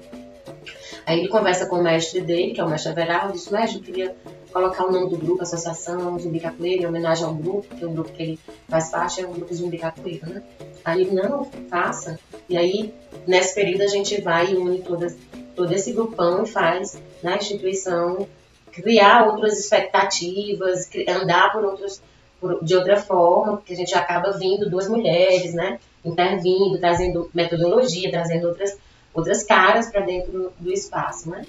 [1.05, 3.83] Aí ele conversa com o mestre dele, que é o mestre Everaldo, diz, mestre, eu
[3.83, 4.15] queria
[4.53, 7.91] colocar o nome do grupo, associação Zumbi Capoeira, em homenagem ao grupo, que é o
[7.91, 10.43] grupo que ele faz parte, é o grupo Zumbi Capoeira, né?
[10.85, 12.19] Aí não, faça.
[12.49, 12.95] E aí,
[13.27, 15.17] nesse período, a gente vai e une todas,
[15.57, 18.27] todo esse grupão e faz na instituição
[18.73, 22.03] criar outras expectativas, andar por outros,
[22.41, 25.79] por, de outra forma, porque a gente acaba vindo duas mulheres, né?
[26.05, 28.77] Intervindo, trazendo metodologia, trazendo outras,
[29.15, 31.45] outras caras para dentro do espaço, né?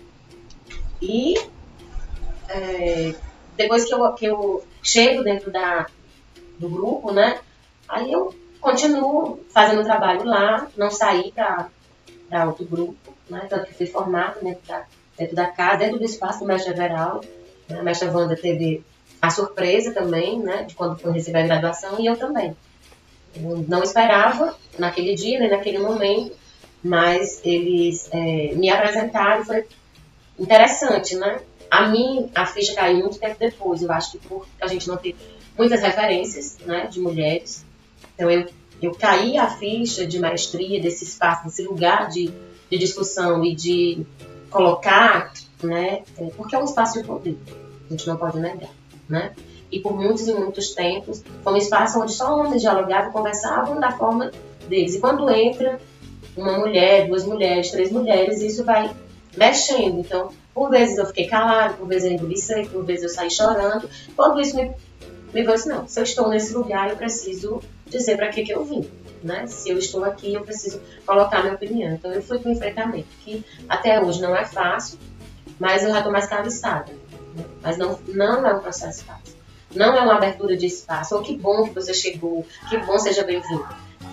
[1.02, 1.36] E
[2.54, 3.16] é,
[3.58, 5.88] depois que eu, que eu chego dentro da,
[6.60, 7.40] do grupo, né?
[7.88, 13.46] Aí eu continuo fazendo o trabalho lá, não saí para outro grupo, né?
[13.50, 14.86] Tanto que fui formada dentro da,
[15.18, 17.28] dentro da casa, dentro do espaço do mestre Everaldo.
[17.68, 17.80] Né?
[17.80, 18.84] A mestra Wanda teve
[19.22, 20.64] a surpresa também, né?
[20.64, 22.56] De quando foi receber a graduação e eu também.
[23.36, 26.36] Eu não esperava naquele dia, nem naquele momento,
[26.84, 29.66] mas eles é, me apresentaram, foi
[30.38, 31.40] interessante, né?
[31.74, 33.82] A mim, a ficha caiu muito tempo depois.
[33.82, 35.16] Eu acho que por a gente não ter
[35.58, 37.66] muitas referências né, de mulheres.
[38.14, 38.46] Então, eu,
[38.80, 42.32] eu caí a ficha de maestria, desse espaço, desse lugar de,
[42.70, 44.06] de discussão e de
[44.52, 45.34] colocar,
[45.64, 47.40] né, é, porque é um espaço de poder.
[47.88, 48.70] A gente não pode negar,
[49.10, 49.34] né?
[49.72, 53.80] E por muitos e muitos tempos, foi um espaço onde só homens dialogavam e conversavam
[53.80, 54.32] da forma
[54.70, 54.94] deles.
[54.94, 55.80] E quando entra
[56.38, 58.96] uma mulher, duas mulheres, três mulheres, isso vai
[59.36, 60.02] mexendo.
[60.02, 63.32] Então, por vezes eu fiquei calado, por vezes eu engoli seco, por vezes eu saí
[63.32, 63.90] chorando.
[64.16, 64.72] Quando isso me,
[65.34, 68.64] me assim, não, se eu estou nesse lugar, eu preciso dizer para que, que eu
[68.64, 68.88] vim.
[69.24, 69.48] Né?
[69.48, 71.94] Se eu estou aqui, eu preciso colocar minha opinião.
[71.94, 75.00] Então eu fui com enfrentamento, que até hoje não é fácil,
[75.60, 76.92] mas eu já estou mais cabeçada.
[77.36, 77.46] Né?
[77.62, 79.34] Mas não, não é um processo fácil.
[79.74, 81.16] Não é uma abertura de espaço.
[81.16, 83.66] Oh, que bom que você chegou, que bom, seja bem-vindo.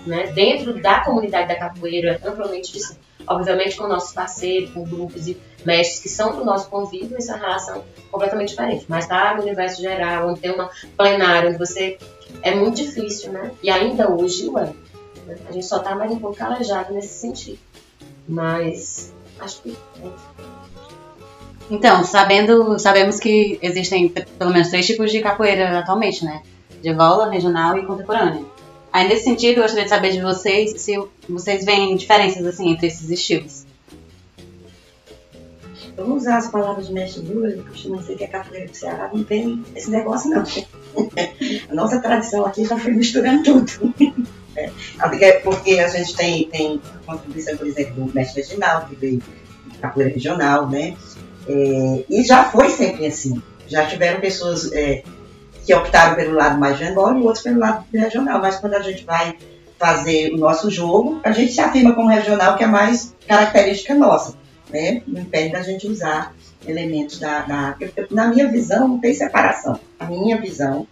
[0.06, 0.28] Né?
[0.28, 6.00] Dentro da comunidade da capoeira, amplamente disse, obviamente com nossos parceiros, com grupos e mestres
[6.00, 8.84] que são do nosso convívio, essa é relação completamente diferente.
[8.88, 11.98] Mas tá no universo geral, onde tem uma plenária, onde você.
[12.42, 13.50] É muito difícil, né?
[13.62, 14.72] E ainda hoje, ué.
[15.26, 15.36] Né?
[15.48, 17.58] A gente só tá mais um pouco calejado nesse sentido.
[18.26, 19.76] Mas acho que.
[20.02, 20.08] É.
[21.70, 26.42] Então, sabendo, sabemos que existem pelo menos três tipos de capoeira atualmente, né?
[26.82, 28.44] De gola, regional e contemporânea.
[28.92, 32.88] Aí, nesse sentido, eu gostaria de saber de vocês se vocês veem diferenças assim entre
[32.88, 33.64] esses estilos.
[36.00, 39.10] Vamos usar as palavras de mestre Lula, ele costuma dizer que a capoeira do Ceará
[39.12, 40.42] não tem esse negócio não.
[41.68, 43.94] a nossa tradição aqui já foi misturando tudo.
[44.56, 49.22] É, porque a gente tem, tem contribuição, por exemplo, do mestre Reginaldo, que veio
[49.78, 50.96] capoeira regional, né?
[51.46, 53.42] É, e já foi sempre assim.
[53.68, 55.02] Já tiveram pessoas é,
[55.66, 58.40] que optaram pelo lado mais Angola e outros pelo lado regional.
[58.40, 59.36] Mas quando a gente vai
[59.78, 64.39] fazer o nosso jogo, a gente se afirma como regional, que é mais característica nossa.
[64.72, 65.02] Né?
[65.06, 66.34] Não impede da gente usar
[66.66, 67.76] elementos da, da.
[68.10, 69.78] Na minha visão, não tem separação.
[69.98, 70.86] A minha visão,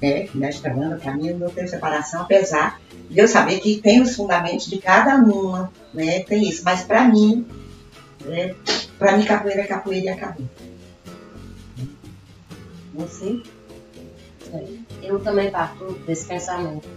[0.00, 4.14] né, mestra Wanda, para mim, não tem separação, apesar de eu saber que tem os
[4.14, 6.20] fundamentos de cada uma, né?
[6.20, 6.62] Tem isso.
[6.64, 7.46] Mas para mim,
[8.24, 8.54] né,
[8.98, 10.46] para mim, capoeira é capoeira e acabou.
[12.94, 13.42] Você?
[14.52, 14.64] É,
[15.02, 16.88] eu também parto desse pensamento,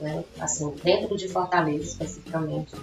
[0.00, 0.22] né?
[0.38, 2.74] Assim, dentro de Fortaleza especificamente,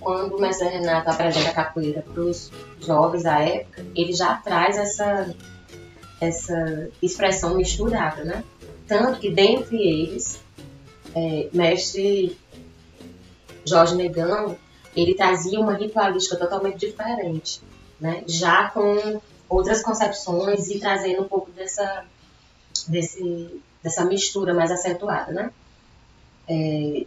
[0.00, 4.76] quando o mestre Renato apresenta a capoeira para os jovens da época, ele já traz
[4.76, 5.34] essa,
[6.20, 8.44] essa expressão misturada, né?
[8.86, 10.40] Tanto que dentre eles,
[11.14, 12.38] é, mestre
[13.66, 14.56] Jorge Negão,
[14.96, 17.60] ele trazia uma ritualística totalmente diferente,
[18.00, 18.24] né?
[18.26, 22.04] Já com outras concepções e trazendo um pouco dessa,
[22.86, 25.50] desse, dessa mistura mais acentuada, né?
[26.48, 27.06] É,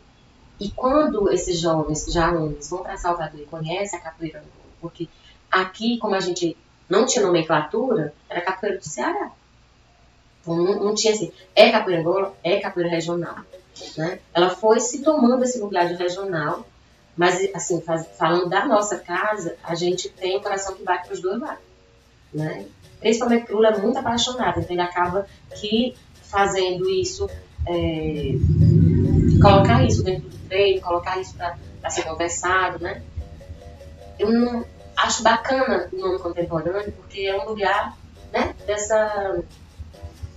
[0.61, 4.43] e quando esses jovens, já alunos, vão para Salvador e conhecem a capoeira,
[4.79, 5.09] porque
[5.49, 6.55] aqui, como a gente
[6.87, 9.31] não tinha nomenclatura, era capoeira do Ceará.
[10.39, 13.37] Então, não, não tinha assim, é capoeira angola, é capoeira regional.
[13.97, 14.19] Né?
[14.31, 16.63] Ela foi se tomando esse lugar de regional,
[17.17, 21.15] mas, assim, faz, falando da nossa casa, a gente tem um coração que bate para
[21.15, 21.63] os dois lados.
[22.31, 22.67] Né?
[22.99, 25.25] Principalmente o Lula é muito apaixonado, então ele acaba
[25.59, 27.27] que fazendo isso,
[27.65, 28.33] é,
[29.41, 33.01] colocar isso dentro do treino, colocar isso para ser conversado, né?
[34.19, 34.65] Eu não
[34.97, 37.97] acho bacana o nome contemporâneo, porque é um lugar
[38.33, 39.41] né, dessa.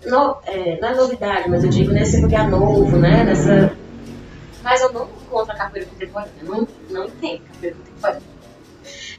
[0.06, 3.24] No, é, não é novidade, mas eu digo nesse lugar novo, né?
[3.24, 3.76] Dessa,
[4.62, 8.22] mas eu não encontro a capoeira contemporânea, não, não entendo capoeira contemporânea.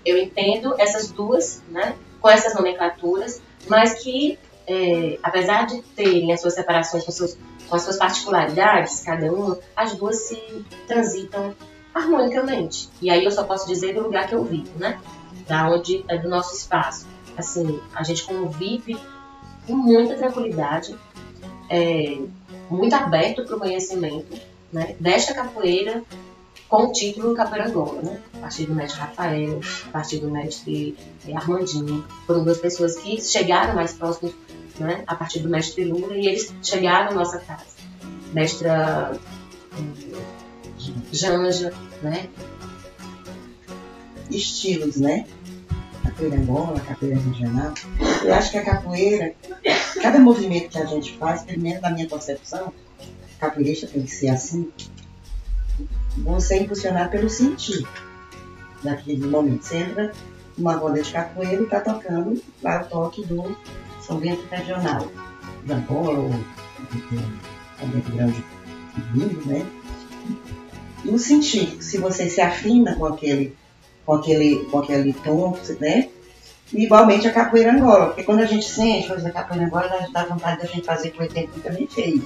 [0.05, 1.95] Eu entendo essas duas, né?
[2.21, 7.37] Com essas nomenclaturas, mas que, é, apesar de terem as suas separações com seus
[7.69, 11.55] com as suas particularidades, cada uma, as duas se transitam
[11.93, 12.89] harmonicamente.
[13.01, 14.99] E aí eu só posso dizer do lugar que eu vivo, né?
[15.47, 17.07] Da onde é do nosso espaço.
[17.37, 18.97] Assim, a gente convive
[19.65, 20.95] com muita tranquilidade,
[21.69, 22.19] é,
[22.69, 24.39] muito aberto para o conhecimento,
[24.71, 24.95] né?
[24.99, 26.03] Desta capoeira
[26.67, 28.21] com o título Capoeira Angola, né?
[28.35, 30.97] A partir do mestre Rafael, a partir do mestre
[31.33, 32.05] Armandinho.
[32.25, 34.33] Foram duas pessoas que chegaram mais próximos
[34.79, 37.75] né, a partir do mestre Lula, e eles chegaram à nossa casa.
[38.33, 39.17] Mestra
[39.77, 39.93] hum,
[41.11, 42.27] Janja, né?
[44.29, 45.25] Estilos, né?
[46.03, 47.73] Capoeira Angola, capoeira regional.
[48.23, 49.33] Eu acho que a capoeira,
[50.01, 52.73] cada movimento que a gente faz, primeiro na minha concepção,
[53.39, 54.69] capoeirista tem que ser assim,
[56.17, 57.87] você é impulsionado pelo sentir
[58.83, 59.63] daquele momento.
[59.63, 60.11] Você entra
[60.57, 63.55] numa roda de capoeira e está tocando lá o toque do
[64.01, 65.11] são ventos regional,
[65.63, 66.29] de Angola ou
[67.87, 68.43] vento grande
[69.13, 69.65] vindo, né?
[71.03, 73.55] E o sentir, se você se afina com aquele,
[74.05, 76.09] com aquele, com aquele tom, né?
[76.73, 80.25] E igualmente a capoeira Angola, porque quando a gente sente fazer a capoeira Angola, dá
[80.25, 82.21] vontade da gente fazer com o tempo que também fez.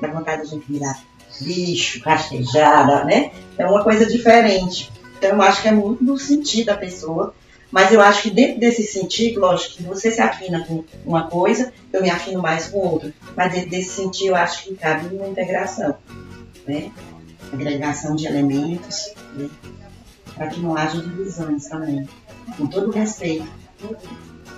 [0.00, 0.98] Dá vontade da gente virar
[1.40, 3.32] bicho, rastejada, né?
[3.56, 4.90] É uma coisa diferente.
[5.18, 7.34] Então eu acho que é muito do sentir da pessoa
[7.70, 11.72] mas eu acho que dentro desse sentido, lógico que você se afina com uma coisa,
[11.92, 13.12] eu me afino mais com outra.
[13.36, 15.96] Mas dentro desse sentido, eu acho que cabe uma integração,
[16.66, 16.90] né?
[17.52, 19.48] Agregação de elementos, né?
[20.34, 22.08] para que não haja divisões também.
[22.56, 23.46] Com todo respeito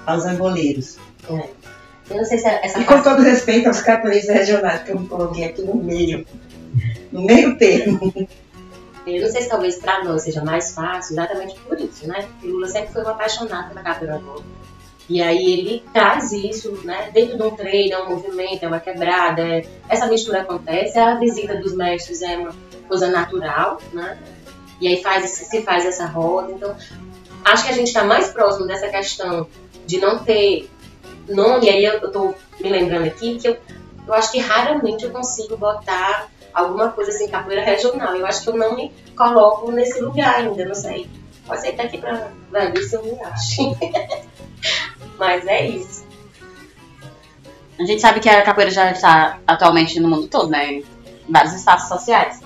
[0.07, 0.99] aos angoleiros.
[1.31, 1.49] É.
[2.11, 5.01] Eu não sei se é essa e com todo respeito aos capoeiristas regionais, que eu
[5.01, 6.27] me coloquei aqui no meio,
[7.13, 8.13] no meio termo.
[9.07, 12.23] Eu não sei se talvez para nós seja mais fácil, exatamente por isso, né?
[12.23, 14.45] Porque Lula sempre foi um apaixonado pela capoeira nova.
[15.09, 17.11] E aí ele traz isso, né?
[17.13, 19.65] Dentro de um treino, é um movimento, é uma quebrada, é...
[19.89, 22.55] essa mistura acontece, a visita dos mestres é uma
[22.87, 24.19] coisa natural, né?
[24.81, 26.53] E aí faz, se faz essa roda.
[26.53, 26.77] Então,
[27.45, 29.49] acho que a gente está mais próximo dessa questão
[29.87, 30.69] de não ter
[31.27, 31.67] nome.
[31.67, 33.57] E aí eu estou me lembrando aqui que eu,
[34.07, 38.15] eu acho que raramente eu consigo botar alguma coisa assim, capoeira regional.
[38.15, 41.09] Eu acho que eu não me coloco nesse lugar ainda, não sei.
[41.47, 43.77] Pode ser que aqui pra ver se eu me acho.
[45.19, 46.07] Mas é isso.
[47.79, 50.75] A gente sabe que a capoeira já está atualmente no mundo todo, né?
[50.75, 50.85] Em
[51.29, 52.41] vários espaços sociais.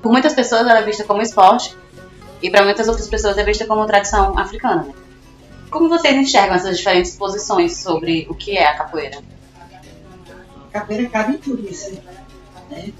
[0.00, 1.76] por muitas pessoas ela é vista como esporte
[2.40, 4.84] e para muitas outras pessoas é vista como tradição africana.
[4.84, 4.94] Né?
[5.70, 9.18] Como vocês enxergam essas diferentes posições sobre o que é a capoeira?
[10.68, 11.92] A capoeira cabe em tudo isso,
[12.70, 12.92] né?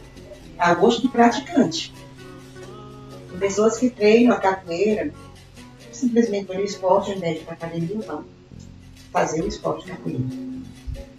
[0.63, 1.93] A gosto do praticante.
[3.29, 5.13] Tem pessoas que treinam a capoeira
[5.91, 8.25] simplesmente por esporte, ao invés de para academia, vão
[9.13, 10.23] fazer o esporte capoeira.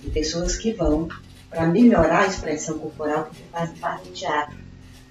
[0.01, 1.09] Tem pessoas que vão
[1.49, 4.57] para melhorar a expressão corporal porque fazem parte do teatro.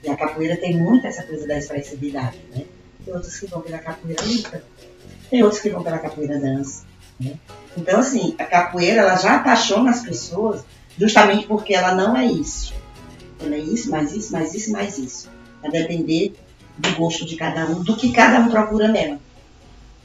[0.02, 2.64] E a capoeira tem muito essa coisa da expressividade, né?
[3.04, 4.64] Tem outros que vão pela capoeira luta,
[5.28, 6.86] tem outros que vão pela capoeira dança.
[7.20, 7.34] Né?
[7.76, 10.64] Então, assim, a capoeira ela já apaixona as pessoas
[10.96, 12.80] justamente porque ela não é isso.
[13.42, 15.30] Ela é isso, mais isso, mais isso, mais isso.
[15.62, 16.34] A depender
[16.78, 19.18] do gosto de cada um, do que cada um procura nela.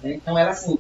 [0.04, 0.13] Né?
[0.13, 0.78] Então, ela, assim,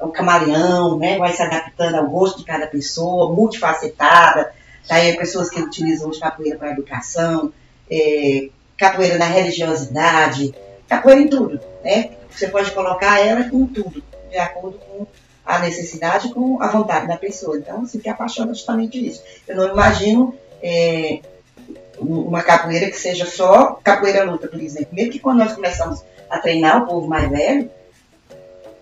[0.00, 1.18] o camaleão, né?
[1.18, 4.52] vai se adaptando ao gosto de cada pessoa, multifacetada.
[4.88, 7.52] Daí, pessoas que utilizam de capoeira para educação,
[7.90, 10.54] é, capoeira na religiosidade,
[10.88, 12.10] capoeira em tudo, né?
[12.30, 15.06] Você pode colocar ela com tudo, de acordo com
[15.44, 17.56] a necessidade, com a vontade da pessoa.
[17.56, 19.22] Então, assim, que apaixona justamente isso.
[19.46, 21.20] Eu não imagino é,
[22.02, 24.88] uma capoeira que seja só capoeira luta, por exemplo.
[24.92, 27.70] Mesmo que quando nós começamos a treinar o povo mais velho,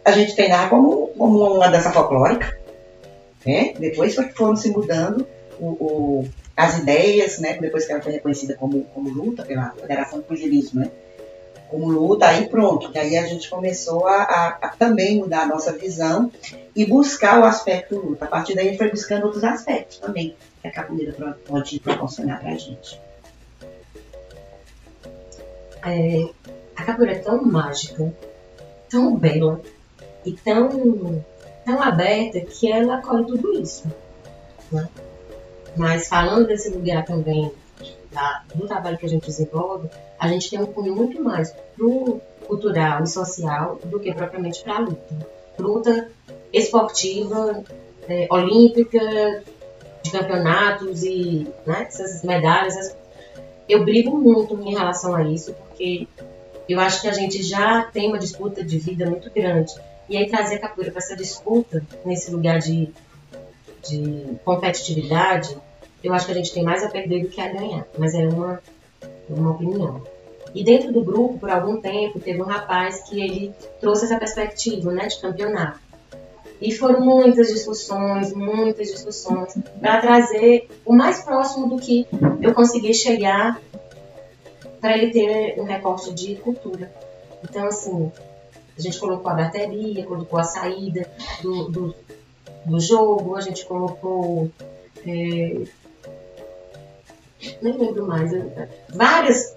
[0.04, 2.58] a gente treinava como, como uma dança folclórica.
[3.44, 3.74] Né?
[3.78, 5.26] Depois foram se mudando
[5.58, 7.58] o, o, as ideias, né?
[7.60, 10.80] depois que ela foi reconhecida como, como luta pela Federação de Pugilismo.
[10.80, 10.90] Né?
[11.70, 12.90] como luta, aí pronto.
[12.92, 16.30] E aí a gente começou a, a, a, também mudar a nossa visão
[16.74, 18.24] e buscar o aspecto luta.
[18.24, 21.12] A partir daí a gente foi buscando outros aspectos também que a capoeira
[21.46, 23.00] pode proporcionar para a gente.
[25.84, 26.28] É,
[26.76, 28.12] a capoeira é tão mágica,
[28.88, 29.60] tão bela
[30.24, 31.24] e tão,
[31.64, 33.90] tão aberta que ela acolhe tudo isso.
[34.70, 34.88] Né?
[35.76, 37.52] Mas falando desse lugar também
[38.12, 39.88] da, do trabalho que a gente desenvolve,
[40.18, 44.76] a gente tem um cunho muito mais pro cultural e social do que propriamente para
[44.76, 45.26] a luta.
[45.58, 46.10] Luta
[46.52, 47.62] esportiva,
[48.08, 49.42] é, olímpica,
[50.02, 52.96] de campeonatos e né, essas medalhas.
[53.70, 56.08] Eu brigo muito em relação a isso, porque
[56.68, 59.72] eu acho que a gente já tem uma disputa de vida muito grande.
[60.08, 62.88] E aí trazer a capoeira para essa disputa, nesse lugar de,
[63.88, 65.56] de competitividade,
[66.02, 68.26] eu acho que a gente tem mais a perder do que a ganhar, mas é
[68.26, 68.60] uma,
[69.28, 70.02] uma opinião.
[70.52, 74.90] E dentro do grupo, por algum tempo, teve um rapaz que ele trouxe essa perspectiva
[74.90, 75.78] né, de campeonato.
[76.60, 82.06] E foram muitas discussões, muitas discussões, para trazer o mais próximo do que
[82.42, 83.60] eu consegui chegar
[84.80, 86.92] para ele ter um recorte de cultura.
[87.42, 88.12] Então, assim,
[88.76, 91.10] a gente colocou a bateria, colocou a saída
[91.42, 91.94] do, do,
[92.66, 94.50] do jogo, a gente colocou
[95.06, 95.62] é,
[97.62, 98.30] nem lembro mais,
[98.94, 99.56] várias,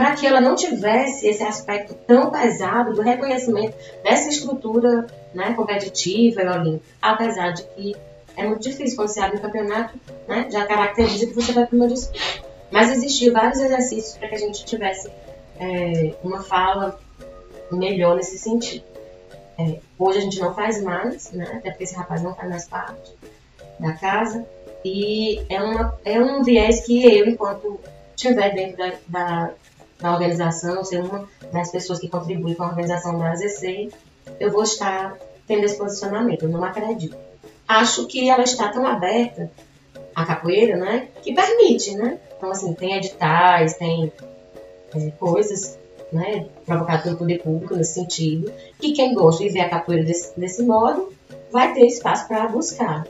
[0.00, 6.40] para que ela não tivesse esse aspecto tão pesado do reconhecimento dessa estrutura né, competitiva
[6.40, 7.94] e olímpica, apesar de que
[8.34, 11.76] é muito difícil quando você abre um campeonato, né, já caracteriza que você vai para
[11.76, 12.18] uma disputa.
[12.70, 15.10] Mas existiam vários exercícios para que a gente tivesse
[15.58, 16.98] é, uma fala
[17.70, 18.84] melhor nesse sentido.
[19.58, 22.66] É, hoje a gente não faz mais, né, até porque esse rapaz não faz mais
[22.66, 23.12] parte
[23.78, 24.46] da casa,
[24.82, 27.78] e é, uma, é um viés que eu, enquanto
[28.16, 29.50] estiver dentro da, da,
[30.00, 33.90] da, organização, ser uma das pessoas que contribui com a organização da AZC,
[34.38, 37.16] eu vou estar tendo esse posicionamento, eu não acredito.
[37.66, 39.50] Acho que ela está tão aberta,
[40.14, 42.18] a capoeira, né, que permite, né?
[42.36, 44.12] Então, assim, tem editais, tem
[44.94, 45.78] é, coisas
[46.12, 50.38] né, provocadas pelo poder público nesse sentido, que quem gosta de ver a capoeira desse,
[50.38, 51.12] desse modo
[51.50, 53.06] vai ter espaço para buscar.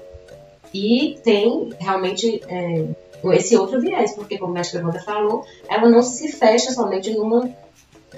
[0.73, 2.85] E tem realmente é,
[3.33, 7.51] esse outro viés, porque como a mestre Levanta falou, ela não se fecha somente numa,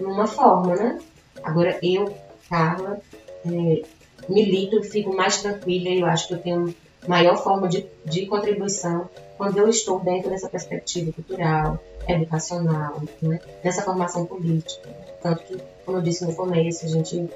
[0.01, 0.99] numa forma, né?
[1.43, 2.13] Agora eu,
[2.49, 3.01] Carla,
[3.45, 3.83] é,
[4.29, 6.75] milito fico mais tranquila eu acho que eu tenho
[7.09, 13.41] maior forma de, de contribuição quando eu estou dentro dessa perspectiva cultural, educacional, né?
[13.63, 14.89] dessa formação política.
[15.21, 17.29] Tanto que, como eu disse no começo, a gente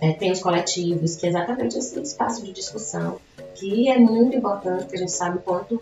[0.00, 3.18] é, tem os coletivos, que é exatamente esse espaço de discussão
[3.54, 5.80] que é muito importante, porque a gente sabe quanto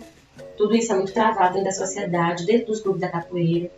[0.59, 3.71] tudo isso é muito travado dentro da sociedade, dentro dos grupos da capoeira.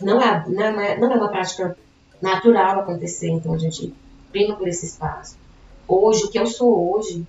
[0.00, 1.76] Não é, não é, uma, não é uma prática
[2.22, 3.92] natural acontecer, então a gente
[4.30, 5.36] prima por esse espaço.
[5.88, 7.26] Hoje, o que eu sou hoje,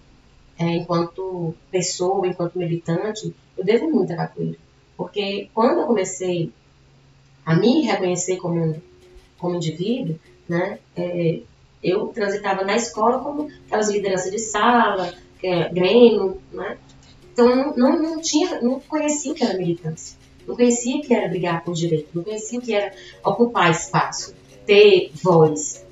[0.58, 4.58] é, enquanto pessoa, enquanto militante, eu devo muito à capoeira.
[4.96, 6.52] Porque quando eu comecei
[7.46, 8.80] a me reconhecer como,
[9.40, 11.40] como indivíduo, né, é,
[11.82, 16.78] eu transitava na escola como aquelas lideranças de sala, é, Grêmio, né?
[17.40, 20.18] Então não, não, tinha, não conhecia o que era militância.
[20.46, 22.92] não conhecia o que era brigar por direito, não conhecia o que era
[23.24, 24.36] ocupar espaço,
[24.66, 25.86] ter voz.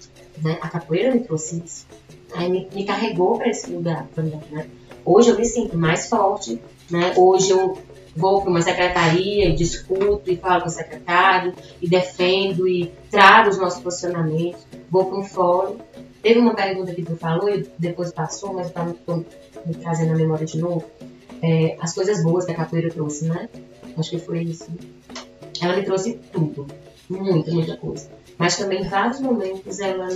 [0.44, 0.58] Né?
[0.60, 1.88] A capoeira me trouxe isso.
[2.34, 4.10] Aí me, me carregou para esse lugar.
[4.52, 4.68] Né?
[5.06, 7.14] Hoje eu me sinto mais forte, né?
[7.16, 7.78] hoje eu
[8.14, 13.52] vou para uma secretaria e discuto e falo com o secretário e defendo e trago
[13.52, 15.78] os nossos posicionamentos, vou para um fórum.
[16.22, 20.46] Teve uma pergunta que tu falou e depois passou, mas está me trazendo na memória
[20.46, 20.84] de novo.
[21.42, 23.50] É, as coisas boas que a capoeira trouxe, né?
[23.98, 24.68] Acho que foi isso.
[25.62, 26.68] Ela me trouxe tudo,
[27.10, 28.10] muita, muita coisa.
[28.38, 30.08] Mas também em vários momentos ela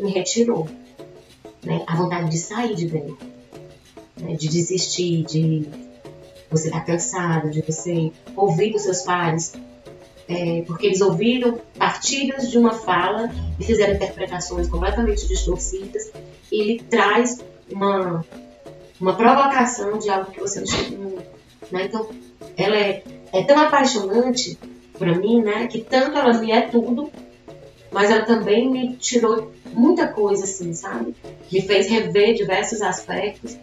[0.00, 0.68] me retirou.
[1.64, 1.84] Né?
[1.86, 3.18] A vontade de sair de dentro,
[4.16, 4.34] né?
[4.34, 5.68] de desistir, de
[6.50, 9.54] você estar tá cansado, de você ouvir dos seus pais,
[10.28, 16.10] é, porque eles ouviram partidas de uma fala e fizeram interpretações completamente distorcidas,
[16.50, 17.40] e ele traz
[17.70, 18.24] uma,
[19.02, 21.18] uma provocação de algo que você não chegou.
[21.72, 21.86] Né?
[21.86, 22.08] Então,
[22.56, 24.56] ela é, é tão apaixonante
[24.96, 27.10] para mim, né, que tanto ela me é tudo,
[27.90, 31.16] mas ela também me tirou muita coisa, assim, sabe?
[31.50, 33.56] Me fez rever diversos aspectos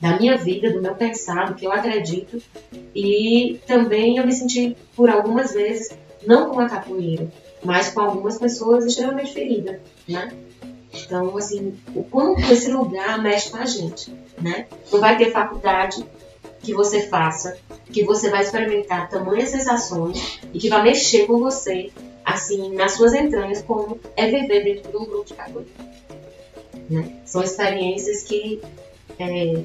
[0.00, 2.40] da minha vida, do meu pensar, do que eu acredito.
[2.94, 5.94] E também eu me senti, por algumas vezes,
[6.26, 7.30] não com a capoeira,
[7.62, 9.78] mas com algumas pessoas extremamente feridas,
[10.08, 10.32] né?
[11.10, 14.68] Então, assim, o quanto esse lugar mexe com a gente, né?
[14.92, 16.06] Não vai ter faculdade
[16.60, 21.90] que você faça, que você vai experimentar tamanhas sensações e que vai mexer com você,
[22.24, 25.68] assim, nas suas entranhas, como é viver dentro de um grupo de capoeira.
[26.88, 27.12] Né?
[27.24, 28.62] São experiências que
[29.18, 29.64] é,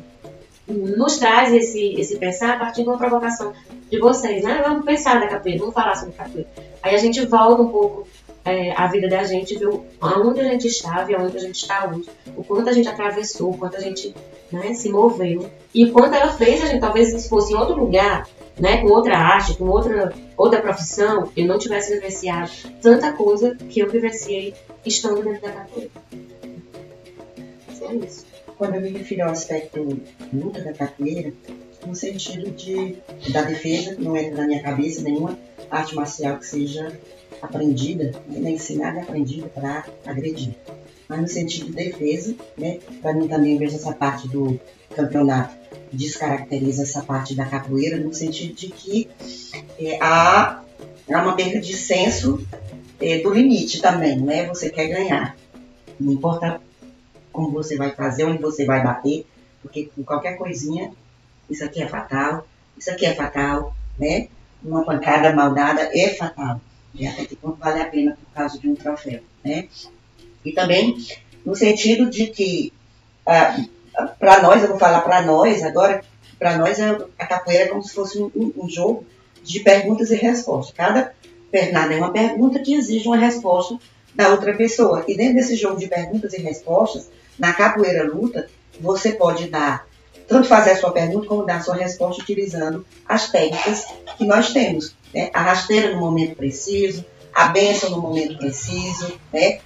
[0.67, 3.53] nos traz esse, esse pensar a partir de uma provocação
[3.87, 4.63] de vocês, né?
[4.67, 6.49] Vamos pensar na capoeira, vamos falar sobre capoeira.
[6.81, 8.07] Aí a gente volta um pouco
[8.45, 9.85] é, a vida da gente, viu?
[9.99, 13.49] Aonde a gente estava e aonde a gente está hoje, o quanto a gente atravessou,
[13.49, 14.13] o quanto a gente
[14.51, 15.49] né, se moveu.
[15.73, 18.27] E o quanto ela fez a gente, talvez se fosse em outro lugar,
[18.59, 23.79] né, com outra arte, com outra, outra profissão, eu não tivesse vivenciado tanta coisa que
[23.79, 24.53] eu vivenciei
[24.85, 25.91] estando dentro da capoeira.
[27.81, 28.25] É isso.
[28.57, 29.99] Quando eu me refiro ao aspecto
[30.31, 31.33] luta da capoeira,
[31.85, 32.95] no sentido de
[33.31, 35.37] da defesa, não entra na minha cabeça nenhuma
[35.69, 36.97] arte marcial que seja
[37.45, 40.55] aprendida, né, nem ensinada e aprendida para agredir.
[41.07, 44.59] Mas no sentido de defesa, né, para mim também vejo essa parte do
[44.95, 45.55] campeonato
[45.91, 49.09] descaracteriza essa parte da capoeira no sentido de que
[49.79, 50.61] é, há,
[51.11, 52.45] há uma perda de senso
[52.99, 54.47] é, do limite também, né?
[54.47, 55.35] Você quer ganhar.
[55.99, 56.61] Não importa
[57.31, 59.25] como você vai fazer, onde você vai bater,
[59.61, 60.91] porque com qualquer coisinha,
[61.49, 64.27] isso aqui é fatal, isso aqui é fatal, né?
[64.63, 66.59] Uma pancada mal dada é fatal.
[66.97, 69.67] E até que ponto vale a pena por causa de um troféu, né?
[70.43, 70.95] E também
[71.45, 72.73] no sentido de que,
[73.25, 73.63] ah,
[74.19, 76.03] para nós, eu vou falar para nós agora,
[76.39, 79.05] para nós a capoeira é como se fosse um, um, jogo
[79.43, 80.75] de perguntas e respostas.
[80.75, 81.13] Cada
[81.51, 83.77] pernada é uma pergunta que exige uma resposta
[84.13, 85.05] da outra pessoa.
[85.07, 89.87] E dentro desse jogo de perguntas e respostas, na capoeira luta, você pode dar,
[90.27, 93.85] tanto fazer a sua pergunta como dar a sua resposta utilizando as técnicas
[94.17, 94.95] que nós temos.
[95.15, 95.29] Né?
[95.33, 99.59] A rasteira no momento preciso, a benção no momento preciso, né?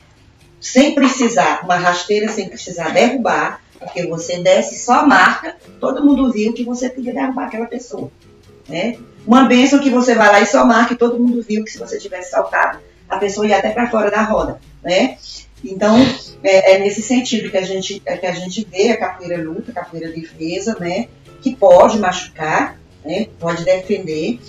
[0.62, 6.54] sem precisar, uma rasteira sem precisar derrubar, porque você desce só marca, todo mundo viu
[6.54, 8.12] que você podia derrubar aquela pessoa.
[8.68, 8.98] Né?
[9.26, 11.80] Uma benção que você vai lá e só marca e todo mundo viu que se
[11.80, 12.80] você tivesse saltado,
[13.10, 14.62] a pessoa ia até para fora da roda.
[14.84, 15.18] Né?
[15.64, 15.98] Então,
[16.44, 19.74] é, é, nesse sentido que a, gente, que a gente vê a capoeira luta, a
[19.74, 21.08] capoeira defesa, né?
[21.42, 23.28] Que pode machucar, né?
[23.40, 24.40] Pode defender.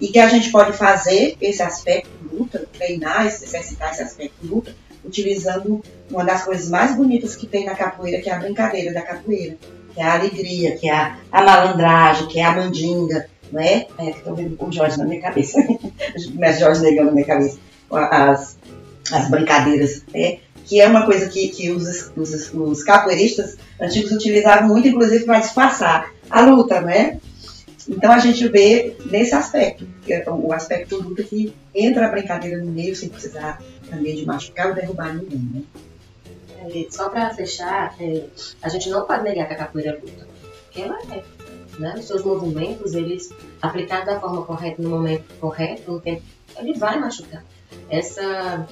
[0.00, 4.74] E que a gente pode fazer esse aspecto luta, treinar, exercitar esse aspecto luta,
[5.04, 9.02] utilizando uma das coisas mais bonitas que tem na capoeira, que é a brincadeira da
[9.02, 9.56] capoeira.
[9.94, 13.86] Que é a alegria, que é a, a malandragem, que é a mandinga, né?
[13.98, 15.60] É, que estou vendo o Jorge na minha cabeça.
[15.60, 17.58] o Jorge negando na minha cabeça.
[17.90, 18.56] As,
[19.10, 20.38] as brincadeiras, né?
[20.70, 25.40] que é uma coisa que, que os, os, os capoeiristas antigos utilizavam muito, inclusive, para
[25.40, 27.18] disfarçar a luta, né?
[27.88, 32.70] Então a gente vê nesse aspecto, é o aspecto luta que entra a brincadeira no
[32.70, 35.62] meio sem precisar também de machucar ou derrubar ninguém, né?
[36.58, 38.24] É, só para fechar, é,
[38.60, 40.26] a gente não pode negar que a capoeira luta,
[40.64, 41.24] porque ela é.
[41.78, 41.94] Né?
[41.96, 43.30] Os seus movimentos, eles
[43.62, 47.42] aplicados da forma correta, no momento correto, ele vai machucar.
[47.88, 48.66] Essa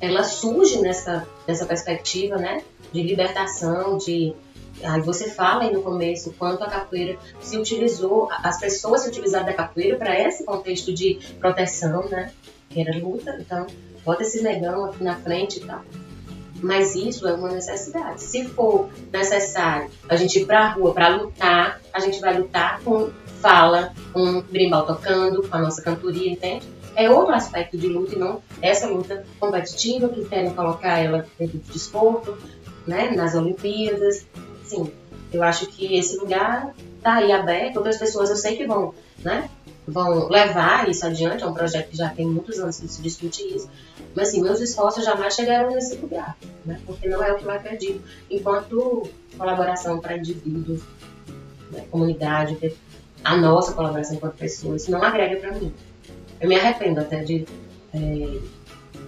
[0.00, 2.62] ela surge nessa, nessa perspectiva, né,
[2.92, 4.34] de libertação, de
[4.82, 9.46] Aí você fala aí no começo quanto a capoeira se utilizou, as pessoas se utilizaram
[9.46, 12.32] da capoeira para esse contexto de proteção, né?
[12.68, 13.66] Que era luta, então
[14.04, 15.82] bota esse negão aqui na frente e tal.
[16.62, 18.22] Mas isso é uma necessidade.
[18.22, 22.80] Se for necessário a gente ir para a rua para lutar, a gente vai lutar
[22.82, 23.10] com
[23.40, 26.66] fala, um brimbal tocando, com a nossa cantoria, entende?
[26.94, 31.58] É outro aspecto de luta e não essa luta competitiva que querem colocar ela dentro
[31.58, 32.38] do desporto,
[32.86, 34.26] né, nas Olimpíadas.
[34.66, 34.92] Sim,
[35.32, 38.92] eu acho que esse lugar está aí aberto, outras pessoas eu sei que vão,
[39.22, 39.48] né,
[39.86, 43.42] vão levar isso adiante, é um projeto que já tem muitos anos que se discute
[43.42, 43.70] isso,
[44.14, 47.50] mas assim, meus esforços jamais chegaram nesse lugar, né, porque não é o que eu
[47.50, 48.02] acredito.
[48.30, 49.08] Enquanto
[49.38, 50.82] colaboração para indivíduos,
[51.70, 52.74] né, comunidade,
[53.22, 55.72] a nossa colaboração enquanto pessoas, isso não agrega para mim.
[56.40, 57.46] Eu me arrependo até de
[57.94, 58.38] é,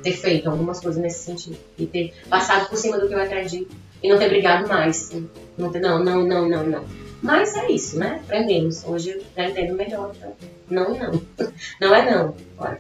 [0.03, 3.75] ter feito algumas coisas nesse sentido e ter passado por cima do que eu acredito
[4.03, 5.11] e não ter brigado mais.
[5.57, 6.85] Não, ter, não, não, não, não, não.
[7.23, 8.21] Mas é isso, né?
[8.25, 8.85] Aprendemos.
[8.85, 10.13] Hoje eu já entendo melhor.
[10.17, 10.33] Então,
[10.71, 11.23] não não.
[11.81, 12.35] Não é não.
[12.57, 12.79] Bora.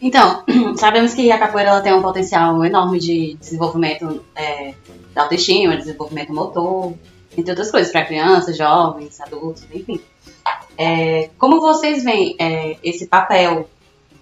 [0.02, 0.44] Então,
[0.78, 4.74] sabemos que a capoeira ela tem um potencial enorme de desenvolvimento é,
[5.14, 6.94] da autoestima, desenvolvimento motor,
[7.38, 10.02] entre outras coisas, para crianças, jovens, adultos, enfim.
[10.78, 13.70] É, como vocês veem é, esse papel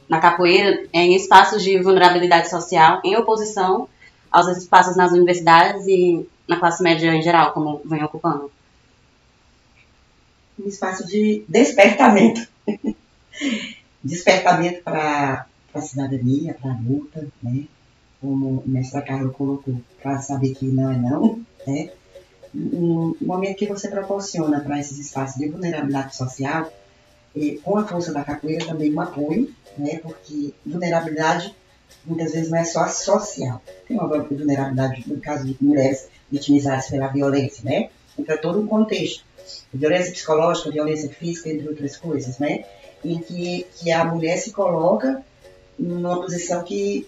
[0.09, 3.87] na capoeira em espaços de vulnerabilidade social em oposição
[4.31, 8.51] aos espaços nas universidades e na classe média em geral, como vem ocupando?
[10.59, 12.47] Um espaço de despertamento.
[14.03, 17.65] despertamento para a cidadania, para a luta, né?
[18.19, 21.91] como o mestre Carlos colocou, para saber que não é não, né?
[22.53, 26.71] um momento que você proporciona para esses espaços de vulnerabilidade social,
[27.35, 31.55] e com a força da capoeira também um apoio, né, porque vulnerabilidade
[32.05, 33.61] muitas vezes não é só social.
[33.87, 37.89] Tem uma vulnerabilidade, no caso de mulheres vitimizadas pela violência, né?
[38.17, 39.23] Entra todo um contexto.
[39.73, 42.65] Violência psicológica, violência física, entre outras coisas, né?
[43.03, 45.23] Em que, que a mulher se coloca
[45.77, 47.07] numa posição que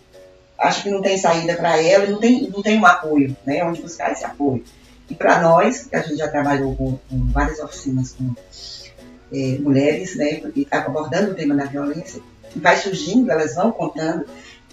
[0.58, 3.64] acha que não tem saída para ela e não tem, não tem um apoio, né?
[3.64, 4.64] Onde buscar esse apoio.
[5.10, 8.34] E para nós, que a gente já trabalhou com, com várias oficinas com
[9.34, 10.42] é, mulheres, né,
[10.72, 12.22] abordando o tema da violência,
[12.56, 14.26] vai surgindo, elas vão contando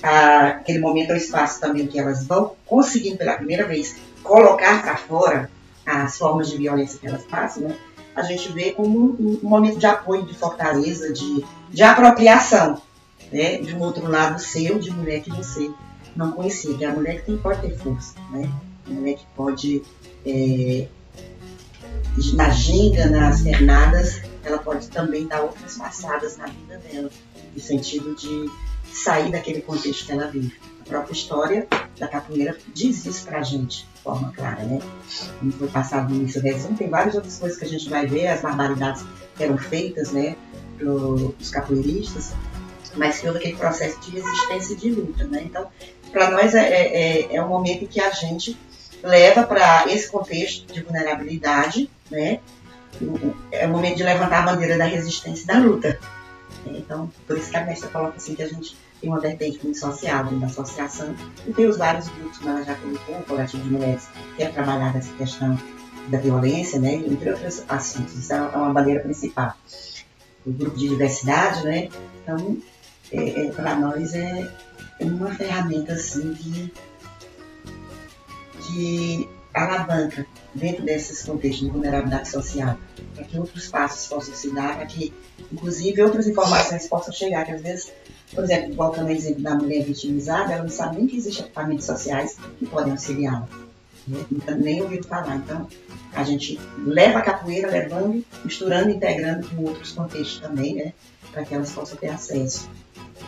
[0.03, 5.51] aquele momento, o espaço também que elas vão conseguindo pela primeira vez colocar para fora
[5.85, 7.77] as formas de violência que elas passam, né,
[8.15, 12.81] a gente vê como um, um, momento de apoio, de fortaleza, de, de apropriação,
[13.33, 15.71] né, de um outro lado seu, de mulher que você
[16.15, 18.51] não conhecia, que é a mulher que tem, pode ter força, né,
[18.87, 19.83] a mulher que pode
[20.27, 20.89] é,
[22.35, 27.11] na ginga, nas pernadas, ela pode também dar outras passadas na vida dela,
[27.59, 28.51] no sentido de
[28.93, 30.55] sair daquele contexto que ela vive.
[30.81, 31.67] A própria história
[31.99, 34.81] da capoeira diz isso pra gente, de forma clara, né?
[35.39, 38.29] Como foi passado no início da tem várias outras coisas que a gente vai ver,
[38.29, 39.05] as barbaridades
[39.37, 40.37] que eram feitas, né,
[41.39, 42.33] os capoeiristas,
[42.97, 45.43] mas todo aquele processo de resistência e de luta, né?
[45.45, 45.67] Então,
[46.11, 48.57] para nós é, é, é um momento em que a gente
[49.03, 52.41] leva para esse contexto de vulnerabilidade, né?
[53.53, 55.99] É o momento de levantar a bandeira da resistência e da luta.
[56.77, 59.81] Então, por isso que a mestra coloca assim que a gente tem uma vertente muito
[59.81, 61.15] dentro da associação
[61.47, 64.97] e tem os vários grupos, mas já colocou o coletivo de mulheres que é trabalhar
[64.97, 65.59] essa questão
[66.09, 66.95] da violência, né?
[66.95, 68.15] Entre outros assuntos.
[68.15, 69.55] Isso é uma bandeira principal.
[70.45, 71.89] O grupo de diversidade, né?
[72.23, 72.59] Então,
[73.13, 74.51] é, é, para nós é
[75.01, 76.73] uma ferramenta assim de
[78.63, 79.29] que
[79.63, 82.77] alavanca dentro desses contextos de vulnerabilidade social,
[83.15, 85.13] para que outros passos possam se dar, para que,
[85.53, 87.93] inclusive, outras informações possam chegar, que às vezes,
[88.35, 91.87] por exemplo, voltando ao exemplo da mulher vitimizada, ela não sabe nem que existem equipamentos
[91.87, 93.49] sociais que podem auxiliá-la.
[94.07, 94.25] Né?
[94.33, 95.37] Então, nem ouvido falar.
[95.37, 95.69] Então,
[96.13, 100.93] a gente leva a capoeira, levando, misturando, integrando com outros contextos também, né?
[101.31, 102.69] para que elas possam ter acesso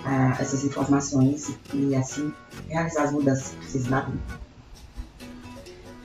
[0.05, 2.33] a essas informações e, assim,
[2.69, 4.05] realizar as mudanças que precisam.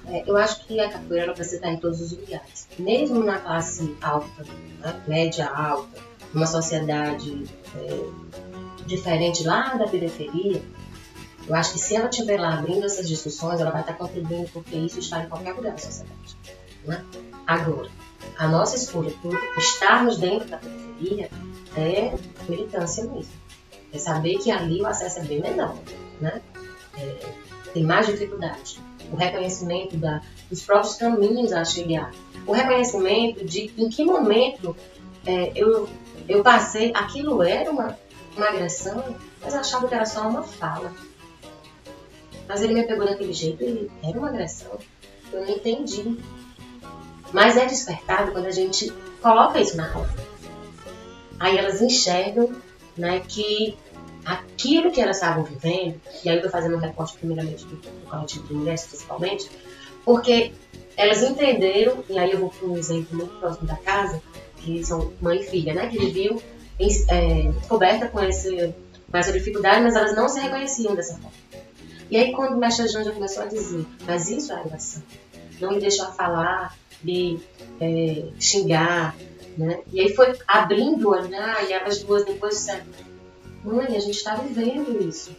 [0.08, 2.68] É, eu acho que a capoeira precisa estar em todos os lugares.
[2.78, 4.44] Mesmo na classe alta,
[4.80, 6.00] né, média alta,
[6.34, 7.46] numa sociedade
[7.76, 10.62] é, diferente lá da periferia,
[11.48, 14.76] eu acho que se ela estiver lá abrindo essas discussões, ela vai estar contribuindo porque
[14.76, 16.38] isso está em qualquer lugar da sociedade.
[16.86, 17.04] Né?
[17.48, 17.90] Agora,
[18.38, 21.30] a nossa escolha por estarmos dentro da periferia
[21.76, 22.14] é
[22.50, 23.34] militância mesmo.
[23.94, 25.78] É saber que ali o acesso é bem menor.
[26.20, 26.42] Né?
[26.98, 27.34] É,
[27.74, 28.80] tem mais dificuldade
[29.12, 32.12] o reconhecimento da, dos próprios caminhos a chegar,
[32.46, 34.76] o reconhecimento de em que momento
[35.26, 35.90] é, eu,
[36.28, 37.98] eu passei, aquilo era uma,
[38.36, 40.94] uma agressão, mas achava que era só uma fala.
[42.48, 44.78] Mas ele me pegou daquele jeito e era uma agressão.
[45.34, 46.18] Eu não entendi.
[47.34, 50.14] Mas é despertado quando a gente coloca isso na roda.
[51.40, 52.52] Aí elas enxergam
[52.96, 53.78] né, que
[54.26, 58.10] aquilo que elas estavam vivendo, e aí eu estou fazendo um recorte primeiramente do, do
[58.10, 59.50] coletivo de mulheres, principalmente,
[60.04, 60.52] porque
[60.98, 64.22] elas entenderam, e aí eu vou para um exemplo muito próximo da casa,
[64.58, 66.42] que são mãe e filha, né, que viviam
[66.80, 68.74] é, coberta com, esse,
[69.12, 71.32] com essa dificuldade, mas elas não se reconheciam dessa forma.
[72.10, 75.04] E aí quando o mestre Janja começou a dizer, mas isso é agressão,
[75.60, 77.38] não me deixar falar, de
[77.80, 79.16] é, xingar,
[79.58, 79.80] né?
[79.92, 82.86] E aí foi abrindo o olhar e elas duas depois disseram,
[83.66, 85.36] mãe, a gente está vivendo isso.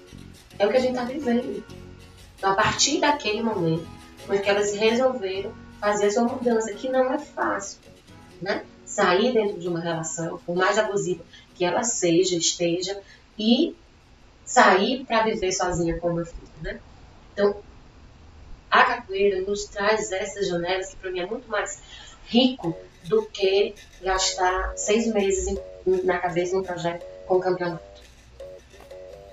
[0.58, 1.64] É o que a gente está vivendo.
[2.36, 3.86] Então, a partir daquele momento,
[4.26, 7.78] foi que elas resolveram fazer essa mudança, que não é fácil,
[8.42, 8.64] né?
[8.84, 11.22] Sair dentro de uma relação, por mais abusiva
[11.54, 13.00] que ela seja, esteja,
[13.38, 13.74] e
[14.44, 16.80] sair para viver sozinha com meu filho, né?
[17.32, 17.56] Então,
[18.70, 21.80] a capoeira nos traz essas janelas que para mim é muito mais
[22.26, 25.58] rico do que gastar seis meses
[26.04, 27.95] na cabeça de um projeto com campeonato.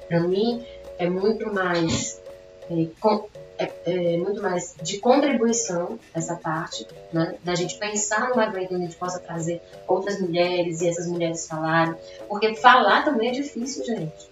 [0.07, 0.65] Para mim
[0.97, 2.21] é muito mais
[2.69, 3.27] é, com,
[3.57, 7.35] é, é, muito mais de contribuição essa parte, né?
[7.43, 11.47] da gente pensar no evento onde a gente possa trazer outras mulheres e essas mulheres
[11.47, 11.95] falarem,
[12.27, 14.31] porque falar também é difícil, gente.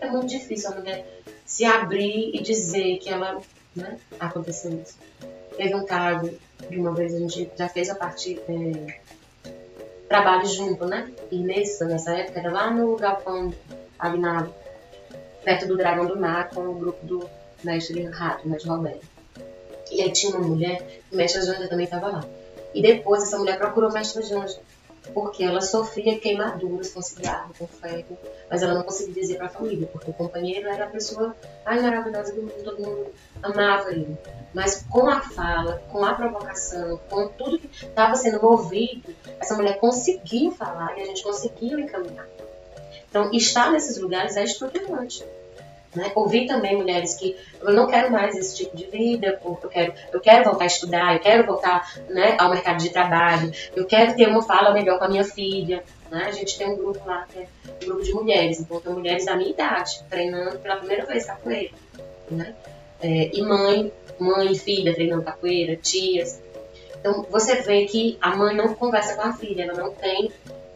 [0.00, 1.06] É muito difícil a mulher
[1.46, 3.40] se abrir e dizer que ela
[3.74, 3.98] né?
[4.20, 4.98] Aconteceu isso.
[5.56, 6.32] Teve um caso
[6.68, 9.00] de uma vez a gente já fez a parte é,
[10.08, 11.10] trabalho junto, né?
[11.30, 13.52] E nessa, nessa época era lá no galpão
[14.18, 14.48] na,
[15.44, 17.30] perto do Dragão do Mar com o grupo do
[17.62, 19.06] mestre Rato, mestre Roberto.
[19.90, 22.24] E aí tinha uma mulher, o mestre Janja também estava lá.
[22.74, 24.58] E depois essa mulher procurou o mestre Janja
[25.12, 28.16] porque ela sofria queimaduras com cigarro, com ferro,
[28.48, 31.82] mas ela não conseguia dizer para a família, porque o companheiro era a pessoa mais
[31.82, 33.06] maravilhosa do mundo, todo mundo
[33.42, 34.16] amava ele.
[34.54, 39.78] Mas com a fala, com a provocação, com tudo que estava sendo movido, essa mulher
[39.78, 42.26] conseguiu falar e a gente conseguiu encaminhar.
[43.14, 45.24] Então, estar nesses lugares é estruturante.
[45.94, 46.10] Né?
[46.16, 50.20] Ouvir também mulheres que eu não quero mais esse tipo de vida, eu quero, eu
[50.20, 54.26] quero voltar a estudar, eu quero voltar né, ao mercado de trabalho, eu quero ter
[54.26, 55.84] uma fala melhor com a minha filha.
[56.10, 56.24] Né?
[56.26, 57.46] A gente tem um grupo lá, que é
[57.84, 61.70] um grupo de mulheres, então tem mulheres da minha idade, treinando pela primeira vez capoeira.
[62.28, 62.52] Né?
[63.00, 66.42] É, e mãe, mãe e filha treinando capoeira, tias.
[66.98, 70.32] Então você vê que a mãe não conversa com a filha, ela não tem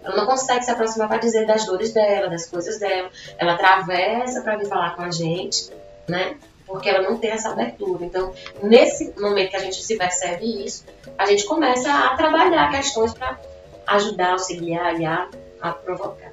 [0.09, 3.11] ela não consegue se aproximar para dizer das dores dela, das coisas dela.
[3.37, 5.71] Ela atravessa para vir falar com a gente,
[6.09, 6.37] né?
[6.67, 8.05] Porque ela não tem essa abertura.
[8.05, 8.33] Então,
[8.63, 10.87] nesse momento que a gente se percebe isso,
[11.19, 13.39] a gente começa a trabalhar questões para
[13.87, 15.29] ajudar, auxiliar, aliar,
[15.61, 16.33] a provocar.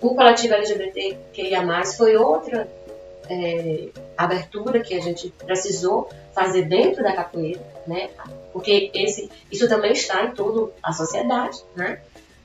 [0.00, 2.68] O coletivo LGBTQIA+, foi outra
[3.28, 8.10] é, abertura que a gente precisou fazer dentro da capoeira, né?
[8.52, 12.00] Porque esse, isso também está em toda a sociedade, né?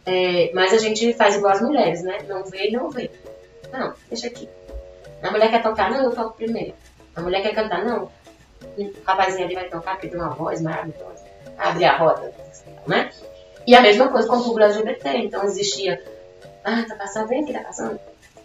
[0.07, 2.19] É, mas a gente faz igual as mulheres, né?
[2.29, 3.11] Não vê, não vê.
[3.73, 4.47] Não, deixa aqui.
[5.21, 6.73] A mulher quer tocar, não, eu toco primeiro.
[7.13, 8.09] A mulher quer cantar, não.
[8.77, 11.25] O rapazinho ali vai tocar porque tem uma voz maravilhosa.
[11.57, 12.33] Abre a roda,
[12.87, 13.11] né?
[13.65, 15.17] E a mesma coisa com o público LGBT.
[15.17, 16.01] Então existia,
[16.63, 17.99] ah, tá passando, vem aqui, tá passando.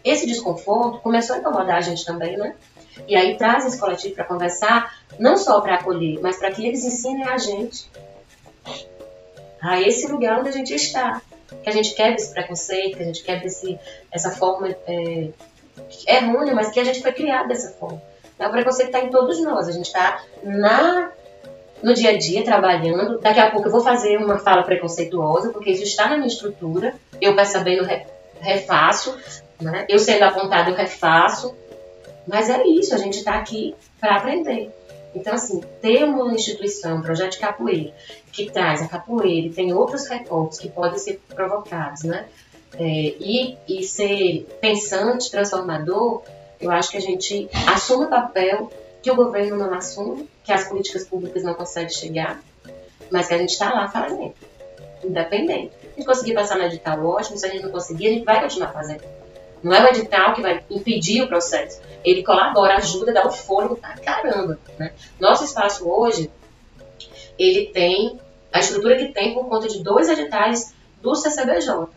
[0.04, 2.56] Esse desconforto começou a incomodar a gente também, né?
[3.06, 6.84] E aí traz esse coletivo para conversar, não só para acolher, mas para que eles
[6.84, 7.88] ensinem a gente
[9.60, 11.22] a esse lugar onde a gente está
[11.62, 13.78] que a gente quer esse preconceito, que a gente quer esse,
[14.10, 15.28] essa forma é,
[16.06, 18.02] é errônea, mas que a gente foi criado dessa forma.
[18.34, 19.68] Então, o preconceito está em todos nós.
[19.68, 20.22] A gente está
[21.82, 23.18] no dia a dia trabalhando.
[23.18, 26.94] Daqui a pouco eu vou fazer uma fala preconceituosa, porque isso está na minha estrutura.
[27.20, 27.86] Eu percebendo,
[28.40, 29.16] refaço.
[29.60, 29.86] Né?
[29.88, 31.54] Eu sendo apontado, eu refaço.
[32.26, 34.70] Mas é isso, a gente está aqui para aprender.
[35.14, 37.92] Então, assim, ter uma instituição, um projeto de capoeira,
[38.32, 42.26] que traz a capoeira e tem outros recortes que podem ser provocados, né?
[42.74, 46.22] É, e, e ser pensante, transformador,
[46.58, 48.70] eu acho que a gente assume o papel
[49.02, 52.40] que o governo não assume, que as políticas públicas não conseguem chegar,
[53.10, 54.32] mas que a gente está lá fazendo,
[55.04, 55.72] independente.
[55.80, 58.24] Se a gente conseguir passar no edital, ótimo, se a gente não conseguir, a gente
[58.24, 59.02] vai continuar fazendo.
[59.62, 61.80] Não é o edital que vai impedir o processo.
[62.04, 64.58] Ele colabora, ajuda, dá o fôlego pra caramba.
[64.78, 64.92] Né?
[65.20, 66.30] Nosso espaço hoje,
[67.38, 68.18] ele tem
[68.52, 71.88] a estrutura que tem por conta de dois editais do CCBJ,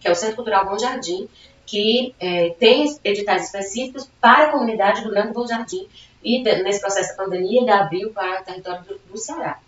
[0.00, 1.28] que é o Centro Cultural Bom Jardim,
[1.66, 5.86] que é, tem editais específicos para a comunidade do Grande Bom Jardim.
[6.22, 9.58] E nesse processo da pandemia, ele abriu para o território do, do Ceará.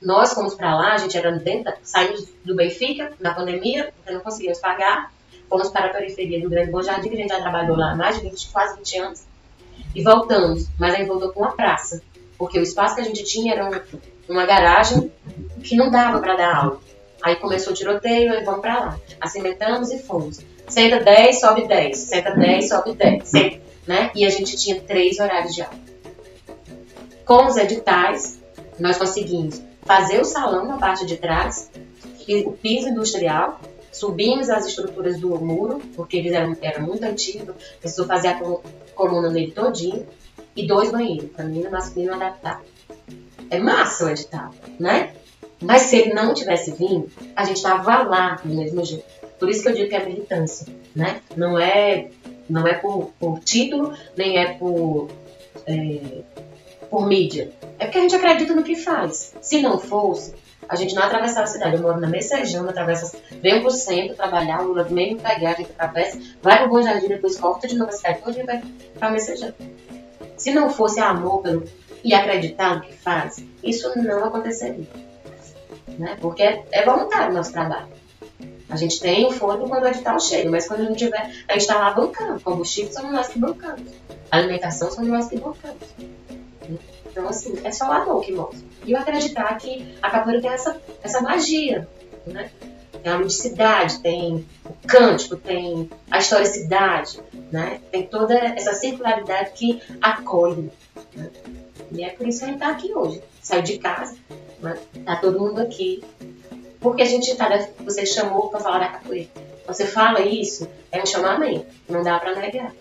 [0.00, 4.20] Nós fomos para lá, a gente era dentro, saímos do Benfica na pandemia, porque não
[4.20, 5.12] conseguíamos pagar,
[5.52, 7.94] fomos para a periferia do Grande Bom Jardim, que a gente já trabalhou lá há
[7.94, 9.26] mais de 20, quase 20 anos,
[9.94, 12.00] e voltamos, mas aí voltou com uma praça,
[12.38, 13.82] porque o espaço que a gente tinha era uma,
[14.26, 15.12] uma garagem
[15.62, 16.80] que não dava para dar aula.
[17.22, 18.98] Aí começou o tiroteio e vamos para lá.
[19.20, 20.40] Acimentamos e fomos.
[20.68, 21.98] Senta 10, sobe 10.
[21.98, 23.28] Senta 10, sobe 10.
[23.28, 24.10] Senta, né?
[24.14, 25.78] E a gente tinha três horários de aula.
[27.26, 28.40] Com os editais,
[28.80, 31.70] nós conseguimos fazer o salão na parte de trás,
[32.46, 33.60] o piso industrial,
[33.92, 38.62] subimos as estruturas do muro, porque eles eram, eram muito antigos, precisou fazer a col-
[38.94, 40.06] coluna nele todinho,
[40.56, 42.62] e dois banheiros, feminino e masculino adaptado.
[43.50, 45.12] É massa o edital, né?
[45.60, 49.04] Mas se ele não tivesse vindo, a gente tava lá do mesmo jeito.
[49.38, 51.20] Por isso que eu digo que é militância, né?
[51.36, 52.08] Não é,
[52.48, 55.08] não é por, por título, nem é por,
[55.66, 56.22] é,
[56.90, 57.50] por mídia.
[57.78, 59.34] É porque a gente acredita no que faz.
[59.40, 60.34] Se não fosse,
[60.68, 61.76] a gente não atravessava a cidade.
[61.76, 66.18] Eu moro na Messejana, atravessa, vem pro centro trabalhar, Lula mesmo pegar, a gente atravessa,
[66.42, 68.62] vai pro Bom Jardim, depois corta de novo a cidade toda e vai
[68.98, 69.54] pra Messejana.
[70.36, 71.64] Se não fosse amor pelo,
[72.04, 74.86] e acreditar no que faz, isso não aconteceria.
[75.98, 76.16] Né?
[76.20, 77.88] Porque é, voluntário o nosso trabalho.
[78.68, 81.60] A gente tem o fôlego quando o edital chega, mas quando gente tiver, a gente
[81.60, 82.40] está lá bancando.
[82.40, 83.82] Combustível somos nós que bancamos.
[84.30, 85.82] Alimentação somos nós que bancamos.
[87.12, 88.58] Então, assim, é só o amor que mostra.
[88.86, 91.86] E eu acreditar que a capoeira tem essa, essa magia,
[92.26, 92.50] né?
[93.02, 97.80] Tem a ludicidade, tem o cântico, tem a historicidade, né?
[97.90, 100.70] Tem toda essa circularidade que acolhe.
[101.14, 101.30] Né?
[101.90, 103.22] E é por isso que a gente está aqui hoje.
[103.42, 104.16] Saiu de casa,
[104.60, 104.78] né?
[105.04, 106.02] tá todo mundo aqui.
[106.80, 107.48] Porque a gente tá,
[107.80, 109.28] você chamou para falar da capoeira.
[109.66, 111.66] Você fala isso, é um chamamento.
[111.88, 112.72] Não dá para negar.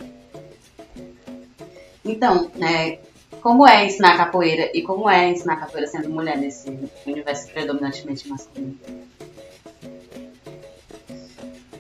[2.03, 2.99] Então, né,
[3.41, 6.69] como é ensinar capoeira e como é ensinar capoeira sendo mulher nesse
[7.05, 8.77] universo predominantemente masculino?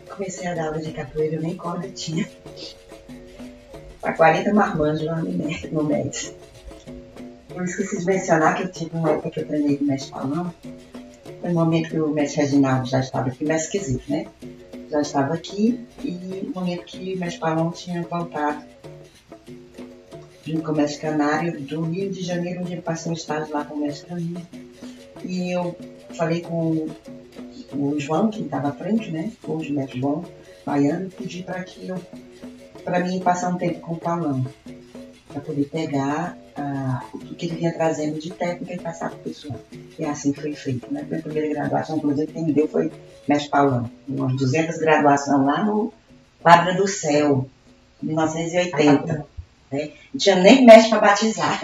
[0.09, 2.27] Comecei a dar aula de capoeira, eu nem corda tinha.
[4.01, 6.35] Para 40 marmanjos lá no MED.
[7.55, 10.11] Eu esqueci de mencionar que eu tive uma época que eu treinei com o mestre
[10.11, 10.53] Paulão.
[11.41, 14.25] Foi um momento que o mestre Reginaldo já estava aqui, mais esquisito, né?
[14.89, 18.70] Já estava aqui e no momento que o mestre Paulão tinha voltado
[20.57, 23.79] um comércio canário do Rio de Janeiro, onde ele passou um estágio lá com o
[23.79, 24.47] mestre Caminho.
[25.23, 25.75] E eu
[26.15, 26.87] falei com
[27.73, 29.31] o João, que estava à frente, né?
[29.43, 30.25] O mestre João,
[30.65, 32.01] baiano, pedi para que eu,
[32.83, 34.45] para mim passar um tempo com o Paulão,
[35.27, 39.21] para poder pegar ah, o que ele vinha trazendo de técnica e passar para o
[39.21, 39.59] pessoal.
[39.97, 41.05] E assim foi feito, né?
[41.07, 42.91] Minha primeira graduação, inclusive, quem me deu foi
[43.27, 43.89] mestre Paulão.
[44.07, 45.93] Umas 200 graduações lá no
[46.41, 47.47] Quadra do Céu,
[48.01, 49.25] 1980.
[49.71, 49.91] Né?
[50.13, 51.61] Não tinha nem mestre para batizar.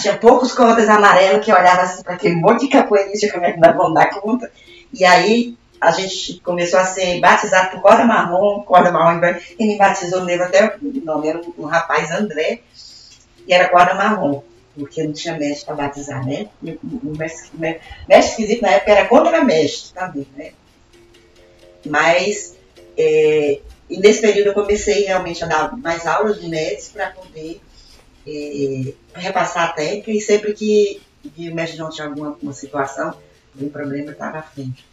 [0.00, 3.60] Tinha poucos cordas amarelos que olhavam assim para aquele monte de capoeirista, como é que
[3.60, 4.50] nós vamos dar conta.
[4.92, 9.20] E aí a gente começou a ser batizado por corda marrom, corda marrom,
[9.58, 12.60] quem me batizou, lembro até o nome, era um, rapaz André,
[13.48, 14.42] e era corda marrom,
[14.76, 16.46] porque não tinha mestre para batizar, né?
[16.62, 20.52] E o, mestre, mestre esquisito na época era contra-mestre também, né?
[21.84, 22.54] Mas,
[22.96, 23.58] é,
[23.92, 27.60] e nesse período eu comecei realmente a dar mais aulas de médicos para poder
[28.26, 31.00] é, repassar a técnica e sempre que,
[31.34, 33.18] que o mestre João tinha alguma uma situação,
[33.54, 34.84] algum problema, eu estava à frente.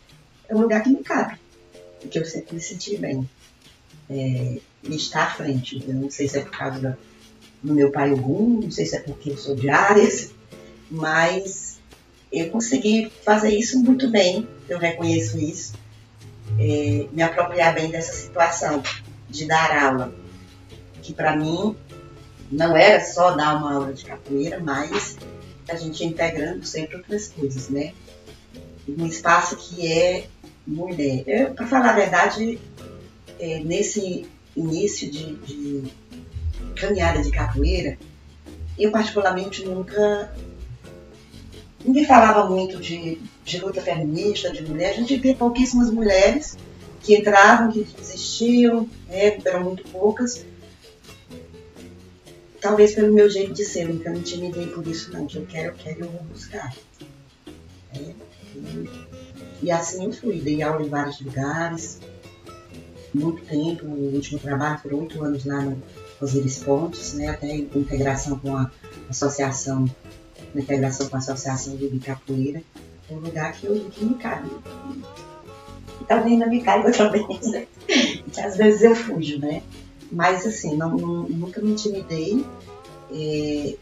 [0.48, 1.38] É um lugar que me cabe,
[2.10, 3.28] que eu sempre me senti bem.
[4.10, 5.84] É, e estar à frente.
[5.88, 6.98] Eu não sei se é por causa da-
[7.62, 10.32] do meu pai algum, não sei se é porque eu sou de áreas,
[10.90, 11.78] mas
[12.32, 15.74] eu consegui fazer isso muito bem, eu reconheço isso.
[16.58, 18.82] É, me apropriar bem dessa situação
[19.30, 20.14] de dar aula,
[21.02, 21.76] que para mim
[22.52, 25.18] não era só dar uma aula de capoeira, mas
[25.70, 27.94] a gente integrando sempre outras coisas, né?
[28.88, 30.28] Um espaço que é
[30.66, 31.54] mulher.
[31.54, 32.60] Para falar a verdade,
[33.40, 35.84] é, nesse início de, de
[36.76, 37.98] caminhada de capoeira,
[38.78, 40.34] eu particularmente nunca.
[41.84, 44.92] Ninguém falava muito de, de luta feminista, de mulher.
[44.92, 46.56] A gente via pouquíssimas mulheres
[47.02, 50.46] que entravam, que desistiam, né, eram muito poucas.
[52.62, 55.26] Talvez pelo meu jeito de ser, eu nunca me intimidei por isso, não.
[55.26, 56.76] Que eu quero, eu quero, eu vou buscar.
[57.94, 58.14] né?
[58.56, 58.90] E,
[59.64, 62.00] e assim eu fui, dei aula em vários lugares,
[63.14, 63.86] muito tempo.
[63.86, 65.82] O último trabalho foram oito anos lá no
[66.22, 68.70] Osiris Pontes, né, até em integração com a
[69.10, 69.86] associação,
[70.54, 72.62] na integração com a associação de capoeira.
[73.10, 74.50] É um lugar que, eu, que me cabe.
[76.02, 77.68] E talvez ainda me caiba também, né?
[78.32, 79.64] Que às vezes eu fujo, né?
[80.12, 82.46] Mas assim, não, não- nunca me intimidei.
[83.12, 83.76] é,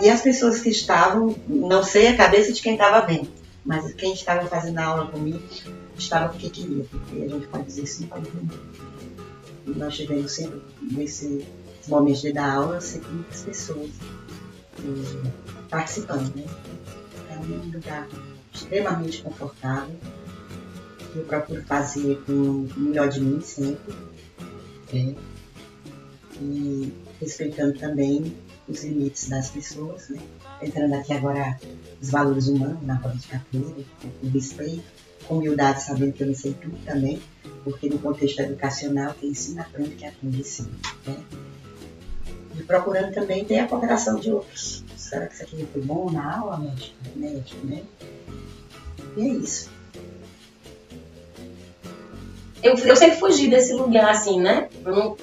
[0.00, 3.28] E as pessoas que estavam, não sei a cabeça de quem estava vendo,
[3.64, 5.40] mas quem estava fazendo a aula comigo
[5.98, 8.48] estava porque queria, porque a gente pode dizer sim, pode não.
[9.66, 11.44] E nós tivemos sempre, nesse
[11.88, 13.90] momento de dar aula, sempre muitas pessoas
[14.78, 15.30] eh,
[15.70, 16.44] participando, né?
[17.36, 18.08] É um lugar
[18.52, 19.96] extremamente confortável
[21.18, 23.94] eu procuro fazer com o melhor de mim sempre.
[24.92, 25.14] né?
[26.40, 28.36] E respeitando também
[28.68, 30.20] os limites das pessoas, né?
[30.60, 31.58] Entrando aqui agora
[32.00, 33.84] os valores humanos na de capoeira,
[34.22, 34.84] o respeito,
[35.26, 37.22] com humildade, sabendo que eu não sei tudo também,
[37.64, 40.68] porque no contexto educacional quem ensina aprende que aprende sim.
[41.06, 41.16] Né?
[42.58, 44.84] E procurando também ter a cooperação de outros.
[45.08, 46.94] Será que isso aqui foi bom na aula, médico?
[47.14, 47.82] Médico, né?
[49.16, 49.70] E é isso.
[52.62, 54.68] eu, eu sempre fugi desse lugar, assim, né?
[54.84, 55.16] Eu, não-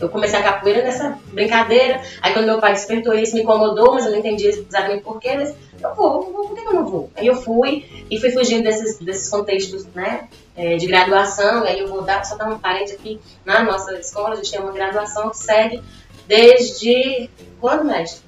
[0.00, 2.00] eu comecei a capoeira nessa brincadeira.
[2.22, 5.34] Aí quando meu pai despertou, isso me incomodou, mas eu não entendi exatamente porquê.
[5.36, 7.10] Mas eu vou, vou, por que que eu não vou?
[7.16, 10.28] Aí eu fui e fui fugindo desses, desses contextos, né?
[10.56, 11.64] é, de graduação.
[11.64, 13.20] E aí eu vou dar, só dar um parente aqui.
[13.44, 15.82] Na nossa escola, a gente tem uma graduação que segue
[16.26, 17.28] desde.
[17.60, 18.22] Quando, mestre?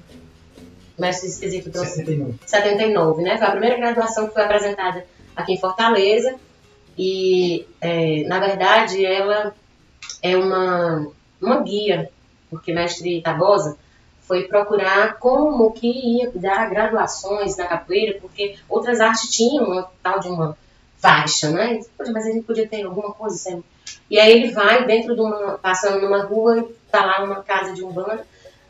[0.97, 2.39] Mestre esquisito trouxe 79.
[2.45, 3.37] 79, né?
[3.37, 6.35] Foi a primeira graduação que foi apresentada aqui em Fortaleza.
[6.97, 9.53] E, é, na verdade, ela
[10.21, 11.07] é uma,
[11.39, 12.09] uma guia,
[12.49, 13.77] porque mestre Tabosa
[14.21, 20.19] foi procurar como que ia dar graduações na capoeira, porque outras artes tinham uma tal
[20.19, 20.57] de uma
[20.97, 21.79] faixa, né?
[21.97, 23.63] "Poxa, mas a gente podia ter alguma coisa assim.
[24.09, 27.83] E aí ele vai dentro de uma, passando numa rua, tá lá uma casa de
[27.83, 28.25] umbanda,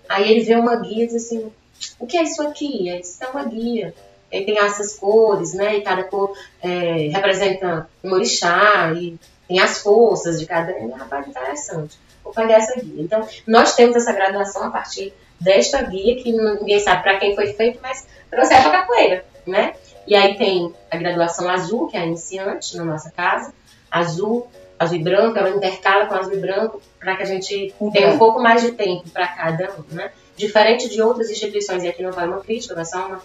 [0.07, 1.51] aí ele vê uma guia e diz assim,
[1.99, 2.91] o que é isso aqui?
[2.99, 3.93] Disse, é uma guia.
[4.31, 5.77] Aí tem essas cores, né?
[5.77, 9.17] E cada cor é, representa um orixá, e
[9.47, 10.91] tem as forças de cada um.
[10.91, 11.97] Rapaz, interessante.
[12.23, 13.01] Vou pegar essa guia.
[13.01, 17.53] Então, nós temos essa graduação a partir desta guia, que ninguém sabe para quem foi
[17.53, 19.73] feito, mas trouxeram para capoeira, né?
[20.05, 23.53] E aí tem a graduação azul, que é a iniciante na nossa casa.
[23.89, 24.47] Azul,
[24.77, 28.17] azul e branco, ela intercala com azul e branco para que a gente tenha um
[28.17, 30.11] pouco mais de tempo para cada um, né?
[30.37, 33.21] Diferente de outras instituições, e aqui não vai uma crítica, vai só uma,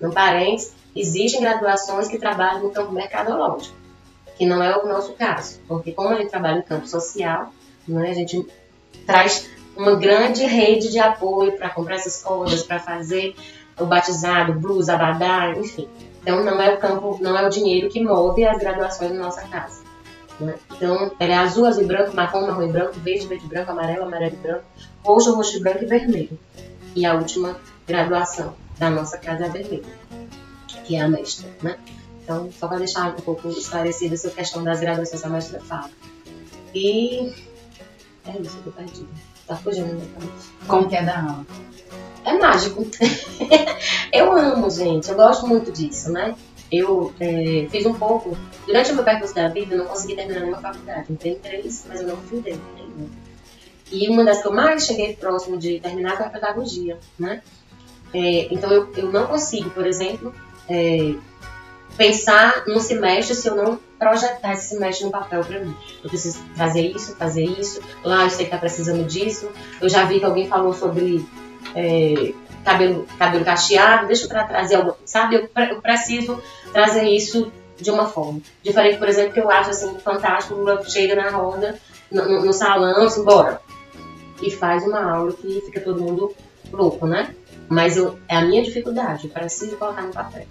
[0.00, 3.76] um parênteses, existem graduações que trabalham no campo mercadológico,
[4.36, 7.52] que não é o nosso caso, porque como a gente trabalha no campo social,
[7.86, 8.46] né, a gente
[9.06, 13.36] traz uma grande rede de apoio para comprar essas coisas, para fazer
[13.78, 15.86] o batizado, blues, abadá, enfim.
[16.22, 19.42] Então não é o campo, não é o dinheiro que move as graduações na nossa
[19.48, 19.83] casa.
[20.40, 20.54] Né?
[20.72, 23.70] Então, ela é azul, azul e branco, marrom, marrom e branco, verde, verde e branco,
[23.70, 24.64] amarelo, amarelo e branco,
[25.02, 26.38] roxo, roxo e branco e vermelho.
[26.94, 27.56] E a última
[27.86, 29.84] graduação da nossa casa é a vermelha,
[30.84, 31.78] que é a mestra, né?
[32.22, 35.90] Então, só para deixar um pouco esclarecida essa questão das graduações que a mestra fala.
[36.74, 37.32] E
[38.26, 39.08] é isso, eu tô perdida.
[39.46, 40.48] Tá fugindo da cabeça.
[40.66, 41.46] Como que é da aula?
[42.24, 42.86] É mágico.
[44.10, 45.10] eu amo, gente.
[45.10, 46.34] Eu gosto muito disso, né?
[46.70, 48.36] Eu é, fiz um pouco.
[48.66, 51.06] Durante o meu percurso da vida, eu não consegui terminar nenhuma faculdade.
[51.10, 53.08] Eu tenho três, mas eu não findei nenhuma.
[53.92, 57.42] E uma das que eu mais cheguei próximo de terminar foi a pedagogia, né?
[58.12, 60.34] É, então eu, eu não consigo, por exemplo,
[60.68, 61.14] é,
[61.96, 65.74] pensar num semestre se eu não projetar esse semestre no papel para mim.
[66.02, 67.80] Eu preciso trazer isso, fazer isso.
[68.02, 69.50] Lá eu sei que tá precisando disso.
[69.80, 71.24] Eu já vi que alguém falou sobre
[71.74, 72.32] é,
[72.64, 75.36] cabelo, cabelo cacheado, deixa tra- trazer algo, sabe?
[75.36, 76.42] Eu, eu preciso
[76.72, 78.40] trazer isso de uma forma.
[78.62, 81.78] Diferente, por exemplo, que eu acho assim, fantástico, Lula chega na roda,
[82.10, 83.60] no, no- salão, assim, bora.
[84.42, 86.32] E faz uma aula que fica todo mundo
[86.72, 87.34] louco, né?
[87.68, 90.46] Mas eu, é a minha dificuldade, eu preciso colocar no papel.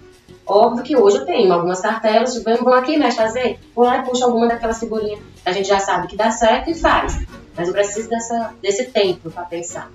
[0.46, 3.58] Óbvio que hoje eu tenho algumas cartelas, vamos aqui, mexe fazer?
[3.74, 6.74] Vou lá e puxo alguma daquelas figurinhas a gente já sabe que dá certo e
[6.74, 7.18] faz.
[7.56, 9.90] Mas eu preciso dessa, desse tempo para pensar.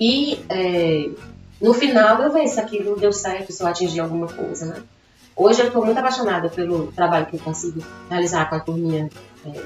[0.00, 1.10] E é,
[1.62, 4.82] no final eu vejo se aquilo deu certo, se eu atingi alguma coisa, né?
[5.34, 9.08] Hoje eu estou muito apaixonada pelo trabalho que eu consigo realizar com a turminha
[9.46, 9.62] é,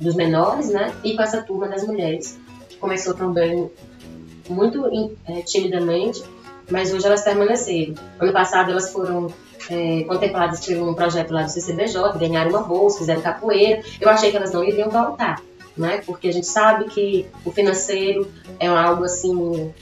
[0.00, 0.92] dos menores, né?
[1.04, 3.70] E com essa turma das mulheres, que começou também
[4.48, 6.24] muito é, timidamente,
[6.70, 7.94] mas hoje elas permaneceram.
[8.18, 9.32] Ano passado elas foram
[9.68, 13.82] é, contempladas por um projeto lá do CCBJ, ganharam uma bolsa, fizeram capoeira.
[14.00, 15.40] Eu achei que elas não iriam voltar,
[15.76, 15.98] né?
[16.04, 18.26] Porque a gente sabe que o financeiro
[18.58, 19.72] é algo assim,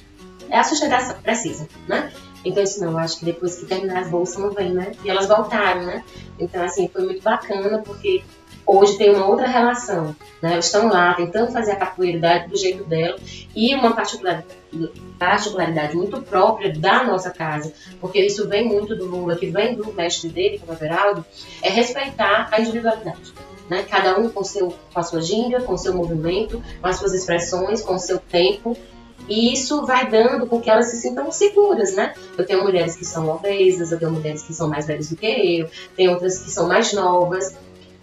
[0.57, 2.13] a sustentação, precisa, né?
[2.45, 4.93] Então, não, eu acho que depois que terminar as bolsas não vem, né?
[5.05, 6.05] E elas voltaram, né?
[6.39, 8.23] Então, assim, foi muito bacana, porque
[8.65, 10.53] hoje tem uma outra relação, né?
[10.53, 13.19] Elas estão lá tentando fazer a capoeira do jeito dela
[13.57, 14.45] e uma particular-
[15.19, 19.93] particularidade muito própria da nossa casa, porque isso vem muito do Lula, que vem do
[19.93, 21.25] mestre dele, que é o
[21.63, 23.33] é respeitar a individualidade.
[23.69, 23.83] Né?
[23.83, 27.13] Cada um com, seu, com a sua ginga, com o seu movimento, com as suas
[27.13, 28.77] expressões, com o seu tempo.
[29.29, 32.15] E isso vai dando com que elas se sintam seguras, né?
[32.37, 35.61] Eu tenho mulheres que são obesas, eu tenho mulheres que são mais velhas do que
[35.61, 37.55] eu, tem outras que são mais novas.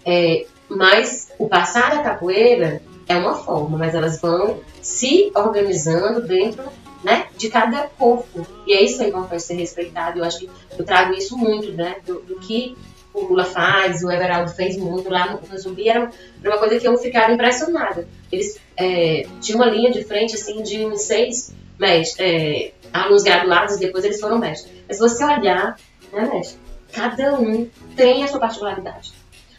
[0.05, 6.63] É, mas o passar da capoeira é uma forma, mas elas vão se organizando dentro
[7.03, 8.45] né, de cada corpo.
[8.65, 10.19] E é isso que é importante ser respeitado.
[10.19, 12.75] Eu acho que eu trago isso muito, né, do, do que
[13.15, 16.09] o Lula faz, o Everaldo fez muito lá no, no Zumbi, era
[16.43, 18.07] uma coisa que eu ficava impressionada.
[18.31, 23.75] Eles é, tinham uma linha de frente, assim, de uns seis mestres, é, alunos graduados
[23.77, 24.71] e depois eles foram mestres.
[24.87, 25.77] Mas se você olhar,
[26.11, 26.59] né, mestre,
[26.91, 29.13] cada um tem a sua particularidade.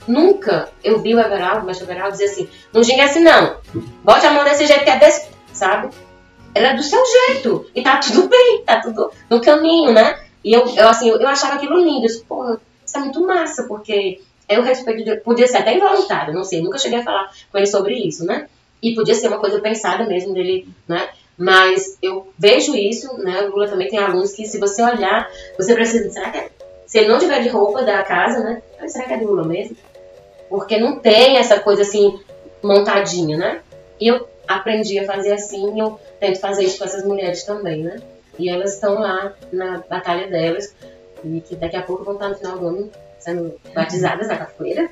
[0.06, 3.56] Nunca eu vi o Everaldo, o mestre Everaldo, dizer assim, não ginga assim não,
[4.04, 5.88] bote a mão desse jeito que é desse, sabe?
[6.54, 10.20] Era do seu jeito, e tá tudo bem, tá tudo no caminho, né?
[10.44, 12.60] E eu, eu assim, eu achava aquilo lindo, eu, porra,
[12.98, 17.00] muito massa, porque é o respeito, de, podia ser até involuntário, não sei, nunca cheguei
[17.00, 18.48] a falar com ele sobre isso, né?
[18.82, 21.08] E podia ser uma coisa pensada mesmo dele, né?
[21.36, 23.42] Mas eu vejo isso, né?
[23.42, 25.28] O Lula também tem alunos que, se você olhar,
[25.58, 26.10] você precisa.
[26.10, 26.50] Será que é?
[26.86, 28.62] Se ele não tiver de roupa da casa, né?
[28.86, 29.76] Será que é do Lula mesmo?
[30.48, 32.18] Porque não tem essa coisa assim
[32.62, 33.60] montadinha, né?
[34.00, 37.82] E eu aprendi a fazer assim e eu tento fazer isso com essas mulheres também,
[37.82, 38.00] né?
[38.38, 40.74] E elas estão lá na batalha delas
[41.24, 44.90] e que daqui a pouco vão estar no final do ano sendo batizadas na capoeira,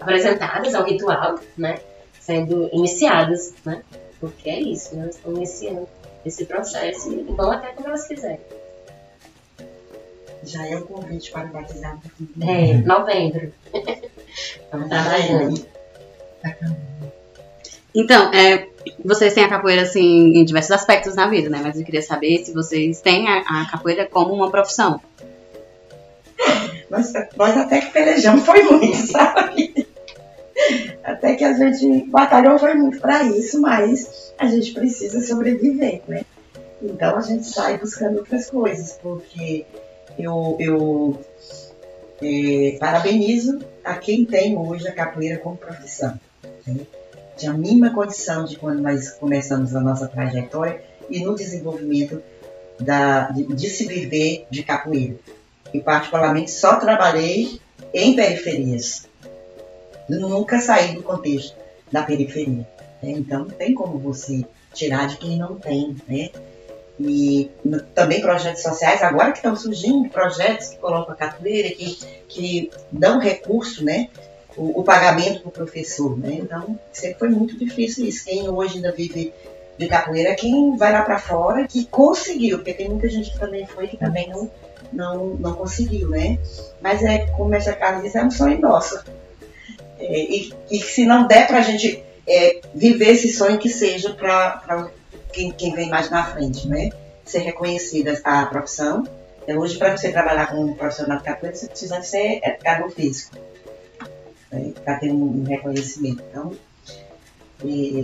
[0.00, 1.78] apresentadas ao ritual, né?
[2.20, 3.82] Sendo iniciadas, né?
[4.18, 5.02] Porque é isso, né?
[5.02, 5.88] elas estão iniciando
[6.24, 8.40] esse processo e vão até como elas quiserem.
[10.42, 11.98] Já é o convite para batizar.
[12.40, 13.52] É, novembro.
[14.32, 15.66] Estamos trabalhando.
[17.94, 18.68] Então, é,
[19.04, 21.60] vocês têm a capoeira assim em diversos aspectos na vida, né?
[21.62, 25.00] Mas eu queria saber se vocês têm a, a capoeira como uma profissão.
[26.90, 29.86] Nós, nós até que pelejamos foi muito, sabe?
[31.02, 36.24] Até que a gente batalhou foi muito para isso, mas a gente precisa sobreviver, né?
[36.82, 39.64] Então a gente sai buscando outras coisas, porque
[40.18, 41.20] eu, eu
[42.22, 46.18] é, parabenizo a quem tem hoje a capoeira como profissão.
[46.66, 46.86] Né?
[47.36, 52.22] De a mínima condição de quando nós começamos a nossa trajetória e no desenvolvimento
[52.78, 55.16] da, de, de se viver de capoeira.
[55.74, 57.60] E particularmente só trabalhei
[57.92, 59.06] em periferias.
[60.08, 61.56] nunca saí do contexto
[61.90, 62.66] da periferia.
[63.02, 63.10] Né?
[63.10, 66.30] Então não tem como você tirar de quem não tem, né?
[66.98, 67.50] E
[67.92, 71.98] também projetos sociais, agora que estão surgindo projetos que colocam a capoeira, que,
[72.28, 74.08] que dão recurso, né?
[74.56, 76.34] O, o pagamento para o professor, né?
[76.34, 78.24] Então, sempre foi muito difícil isso.
[78.24, 79.32] Quem hoje ainda vive
[79.76, 83.38] de capoeira é quem vai lá para fora que conseguiu, porque tem muita gente que
[83.40, 84.48] também foi que também não,
[84.94, 86.38] não, não conseguiu, né?
[86.80, 89.02] Mas é, como mestre Carlos disse, é um sonho nosso.
[89.98, 94.12] É, e, e se não der para a gente é, viver esse sonho que seja
[94.14, 94.90] para
[95.32, 96.90] quem, quem vem mais na frente, né?
[97.24, 99.06] Ser reconhecida a profissão.
[99.46, 103.36] É, hoje, para você trabalhar como profissional de capoeira, você precisa ser educador físico,
[104.50, 104.72] né?
[104.84, 106.22] para ter um, reconhecimento.
[106.30, 106.52] Então,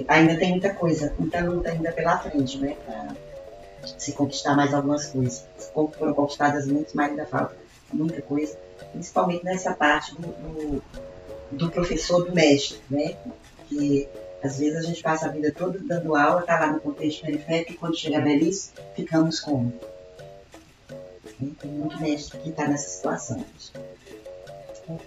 [0.09, 2.77] ainda tem muita coisa, muita luta ainda pela frente, né?
[2.85, 3.09] Para
[3.83, 5.45] se conquistar mais algumas coisas.
[5.73, 7.57] Foram conquistadas muitas, mas ainda falta
[7.93, 8.57] muita coisa,
[8.93, 10.83] principalmente nessa parte do, do,
[11.53, 13.17] do professor, do mestre, né?
[13.69, 14.09] Que
[14.43, 17.73] às vezes a gente passa a vida toda dando aula, está lá no contexto periférico
[17.73, 19.73] e quando chega a velhice, ficamos como?
[21.59, 23.45] Tem muito mestre que está nessa situação.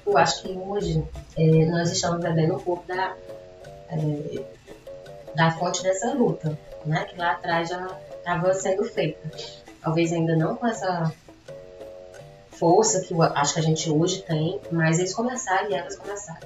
[0.05, 1.03] Eu acho que hoje
[1.35, 3.15] é, nós estamos bebendo um pouco da,
[3.89, 4.43] é,
[5.35, 7.03] da fonte dessa luta, né?
[7.05, 9.29] que lá atrás já estava sendo feita.
[9.81, 11.13] Talvez ainda não com essa
[12.51, 16.39] força que eu acho que a gente hoje tem, mas eles começaram e elas começaram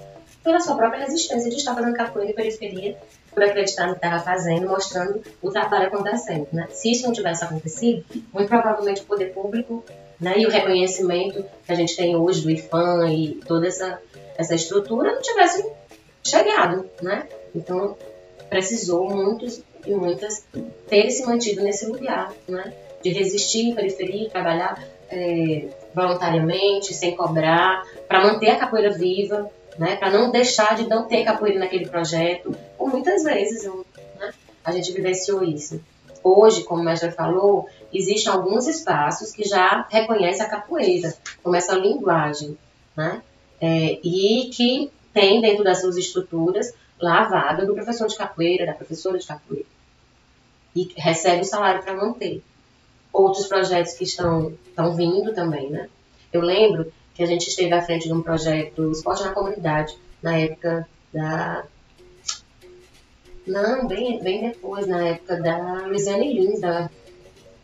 [0.43, 2.97] pela sua própria resistência de estar fazendo capoeira em periferia,
[3.33, 6.47] por acreditar no que estava fazendo, mostrando o trabalho acontecendo.
[6.51, 6.67] Né?
[6.71, 8.03] Se isso não tivesse acontecido,
[8.33, 9.83] muito provavelmente o poder público
[10.19, 14.01] né, e o reconhecimento que a gente tem hoje do IFAM e toda essa,
[14.37, 15.69] essa estrutura não tivesse
[16.23, 16.89] chegado.
[17.01, 17.27] Né?
[17.53, 17.95] Então,
[18.49, 20.45] precisou muitos e muitas
[20.87, 22.73] terem se mantido nesse lugar, né?
[23.01, 29.95] de resistir em periferia, trabalhar é, voluntariamente, sem cobrar, para manter a capoeira viva, né?
[29.95, 32.55] Para não deixar de não ter capoeira naquele projeto.
[32.77, 33.63] Por muitas vezes
[34.19, 34.33] né?
[34.63, 35.81] a gente vivenciou isso.
[36.23, 41.73] Hoje, como o mestre falou, existem alguns espaços que já reconhecem a capoeira como essa
[41.75, 42.57] linguagem,
[42.95, 43.21] né?
[43.61, 48.65] É, e que tem dentro das suas estruturas lá a vaga do professor de capoeira,
[48.65, 49.76] da professora de capoeira.
[50.77, 52.43] E recebe o salário para manter.
[53.11, 55.89] Outros projetos que estão, estão vindo também, né?
[56.31, 60.37] Eu lembro que a gente esteve à frente de um projeto Esporte na Comunidade, na
[60.37, 61.65] época da.
[63.47, 66.91] Não, bem, bem depois, na época da Luiziane Lins, da,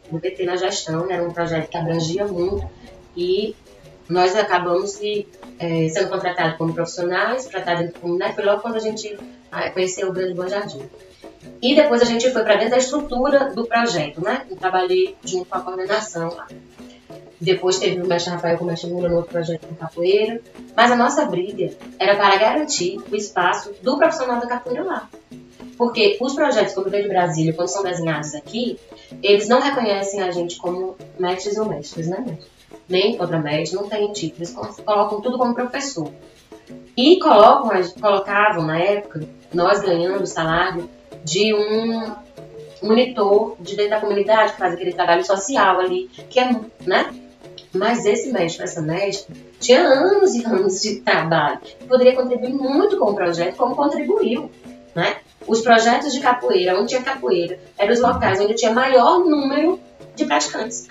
[0.09, 1.15] do PT na gestão, né?
[1.15, 2.67] era um projeto que abrangia muito
[3.15, 3.55] e
[4.09, 5.27] nós acabamos de,
[5.59, 9.17] é, sendo contratados como profissionais para estar dentro da comunidade, foi logo quando a gente
[9.51, 10.81] ah, conheceu o Grande Bom Jardim.
[11.61, 14.45] E depois a gente foi para dentro da estrutura do projeto, né?
[14.49, 16.47] Eu trabalhei junto com a coordenação lá.
[17.39, 20.41] Depois teve o mestre Rafael com o mestre Lula no outro projeto de capoeira.
[20.75, 25.09] Mas a nossa briga era para garantir o espaço do profissional da capoeira lá.
[25.77, 28.79] Porque os projetos como o de Brasília, quando são desenhados aqui,
[29.21, 32.37] eles não reconhecem a gente como mestres ou mestres, né?
[32.87, 34.55] Nem mestre, não tem título, eles
[34.85, 36.11] colocam tudo como professor.
[36.95, 40.89] E colocam, colocavam na época, nós ganhando salário
[41.23, 42.15] de um
[42.81, 46.51] monitor de dentro da comunidade que faz aquele trabalho social ali, que é,
[46.85, 47.13] né?
[47.73, 53.11] Mas esse mestre, essa mestre, tinha anos e anos de trabalho poderia contribuir muito com
[53.11, 54.51] o projeto, como contribuiu,
[54.93, 55.17] né?
[55.47, 59.79] Os projetos de capoeira, onde tinha capoeira, eram os locais onde tinha maior número
[60.15, 60.87] de praticantes,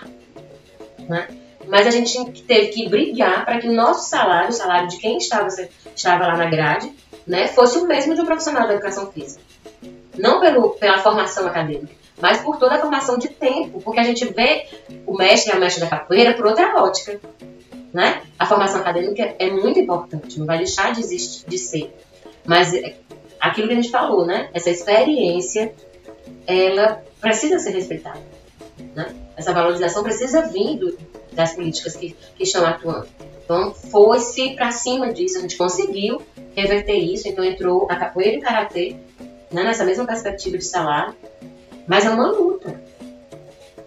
[1.09, 1.29] né?
[1.69, 5.19] Mas a gente teve que brigar para que o nosso salário, o salário de quem
[5.19, 5.47] estava,
[5.95, 6.93] estava lá na grade,
[7.27, 9.43] né, fosse o mesmo de um profissional da educação física.
[10.19, 14.25] Não pelo, pela formação acadêmica, mas por toda a formação de tempo, porque a gente
[14.33, 14.67] vê
[15.07, 17.21] o mestre e a mestre da capoeira por outra ótica.
[17.93, 18.23] Né?
[18.39, 21.95] A formação acadêmica é muito importante, não vai deixar de, existir, de ser.
[22.45, 22.95] Mas é,
[23.41, 24.49] aquilo que a gente falou, né?
[24.55, 25.75] essa experiência,
[26.47, 28.21] ela precisa ser respeitada.
[28.95, 29.15] Né?
[29.37, 30.99] Essa valorização precisa vir do,
[31.33, 33.09] das políticas que, que estão atuando.
[33.45, 36.23] Então, foi-se para cima disso, a gente conseguiu
[36.55, 38.97] reverter isso, então entrou a capoeira e o karatê
[39.53, 41.15] né, nessa mesma perspectiva de salário,
[41.87, 42.81] mas é uma luta.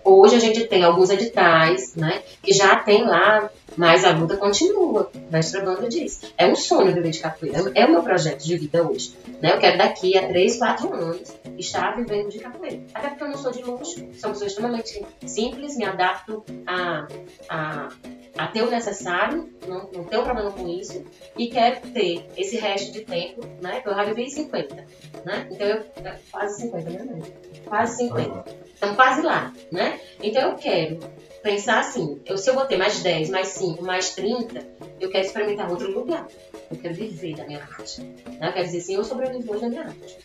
[0.03, 5.11] Hoje a gente tem alguns editais, né, que já tem lá, mas a luta continua.
[5.31, 6.21] Mestre Banda diz.
[6.37, 7.71] É um sonho viver de capoeira.
[7.73, 9.15] É o meu projeto de vida hoje.
[9.41, 9.53] Né?
[9.53, 12.81] Eu quero daqui a 3, 4 anos estar vivendo de capoeira.
[12.93, 17.07] Até porque eu não sou de luxo, sou uma pessoa extremamente simples, me adapto a,
[17.49, 17.89] a,
[18.37, 21.05] a ter o necessário, não, não tenho problema com isso,
[21.37, 23.81] e quero ter esse resto de tempo, né?
[23.85, 24.75] Eu já vivi 50,
[25.23, 25.47] né?
[25.51, 25.85] Então eu.
[26.31, 27.21] Quase 50, né?
[27.65, 28.45] Quase 50.
[28.73, 29.99] Estamos quase lá, né?
[30.21, 30.99] Então eu quero
[31.41, 34.67] pensar assim, eu, se eu vou ter mais 10, mais 5, mais 30,
[34.99, 36.27] eu quero experimentar outro lugar.
[36.71, 38.01] Eu quero viver da minha arte.
[38.01, 38.47] Né?
[38.47, 40.17] Eu quero dizer assim, eu sobrevivo hoje da minha arte.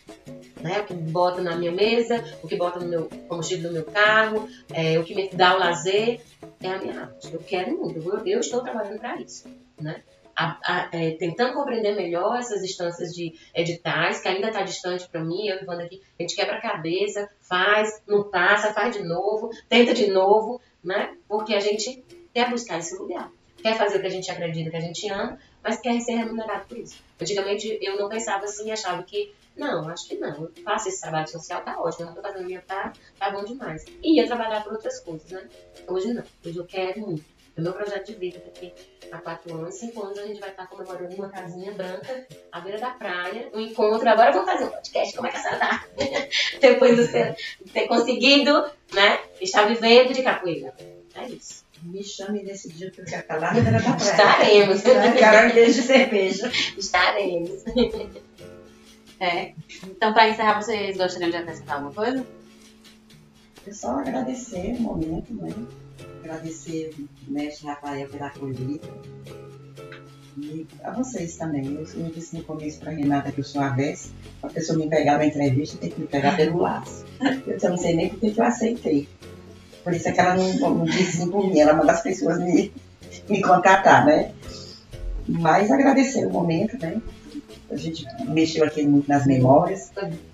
[0.63, 0.81] Né?
[0.81, 4.49] O que bota na minha mesa, o que bota no meu combustível do meu carro,
[4.73, 6.21] é, o que me dá o lazer,
[6.63, 7.33] é a minha arte.
[7.33, 9.49] Eu quero muito, eu, eu estou trabalhando para isso.
[9.81, 10.03] Né?
[10.37, 15.23] A, a, é, tentando compreender melhor essas instâncias de editais, que ainda está distante para
[15.23, 19.51] mim, eu e aqui, a gente quebra a cabeça, faz, não passa, faz de novo,
[19.69, 21.15] tenta de novo, né?
[21.29, 22.03] Porque a gente
[22.33, 23.31] quer buscar esse lugar.
[23.63, 26.67] Quer fazer o que a gente acredita, que a gente ama, mas quer ser remunerado
[26.67, 27.03] por isso.
[27.21, 31.29] Antigamente eu não pensava assim, achava que, não, acho que não, eu faço esse trabalho
[31.29, 33.85] social, tá ótimo, eu não tô fazendo minha parte, tá bom demais.
[34.03, 35.49] E ia trabalhar por outras coisas, né?
[35.87, 37.25] Hoje não, hoje eu quero muito.
[37.59, 38.73] O meu projeto de vida daqui
[39.11, 42.79] há quatro anos, cinco anos, a gente vai estar comemorando uma casinha branca à beira
[42.79, 44.09] da praia, um encontro.
[44.09, 45.87] Agora vamos fazer um podcast, como é que a senhora tá?
[46.61, 47.37] Depois de ter,
[47.73, 50.75] ter conseguido, né, estar vivendo de capoeira.
[51.15, 51.65] É isso.
[51.83, 53.97] Me chame nesse dia que eu quero falar na beira da praia.
[53.97, 54.83] Estaremos.
[55.19, 56.51] Caranguejo de cerveja.
[56.79, 57.65] Estaremos.
[59.21, 59.53] É.
[59.85, 62.27] Então, para encerrar, vocês gostariam de acrescentar alguma coisa?
[63.67, 65.53] Eu só agradecer o momento, né?
[66.21, 66.95] Agradecer
[67.29, 68.89] o mestre Rafael pela acolhida.
[70.39, 71.67] E a vocês também.
[71.67, 74.09] Eu, eu disse no começo para a Renata que eu sou avessa.
[74.43, 77.05] A pessoa me pegar na entrevista tem que me pegar pelo laço.
[77.47, 79.07] Eu não sei nem porque que eu aceitei.
[79.85, 82.39] Por isso é que ela não, não disse sim por mim, ela manda as pessoas
[82.39, 82.73] me,
[83.29, 84.33] me contatar, né?
[85.29, 87.01] Mas agradecer o momento, né?
[87.81, 89.91] Gente mexeu aqui muito nas memórias,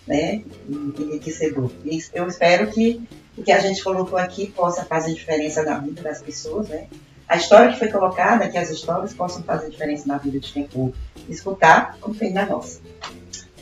[0.06, 0.42] né?
[0.68, 1.70] Enriquecedor.
[1.84, 3.00] E eu espero que
[3.36, 6.86] o que a gente colocou aqui possa fazer diferença na vida das pessoas, né?
[7.28, 10.66] A história que foi colocada, que as histórias possam fazer diferença na vida de quem
[10.68, 10.92] for
[11.28, 12.80] escutar, como fez na nossa.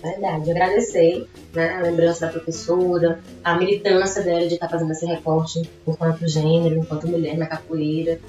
[0.02, 5.62] Verdade, agradecer né, a lembrança da professora, a militância dela de estar fazendo esse recorte
[5.86, 8.20] enquanto gênero, enquanto mulher na capoeira.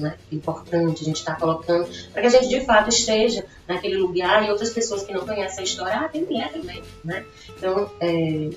[0.00, 0.16] Né?
[0.32, 4.50] Importante a gente estar colocando, para que a gente de fato esteja naquele lugar e
[4.50, 6.82] outras pessoas que não conhecem a história, ah, tem mulher também.
[7.04, 7.24] Né?
[7.56, 8.50] Então, é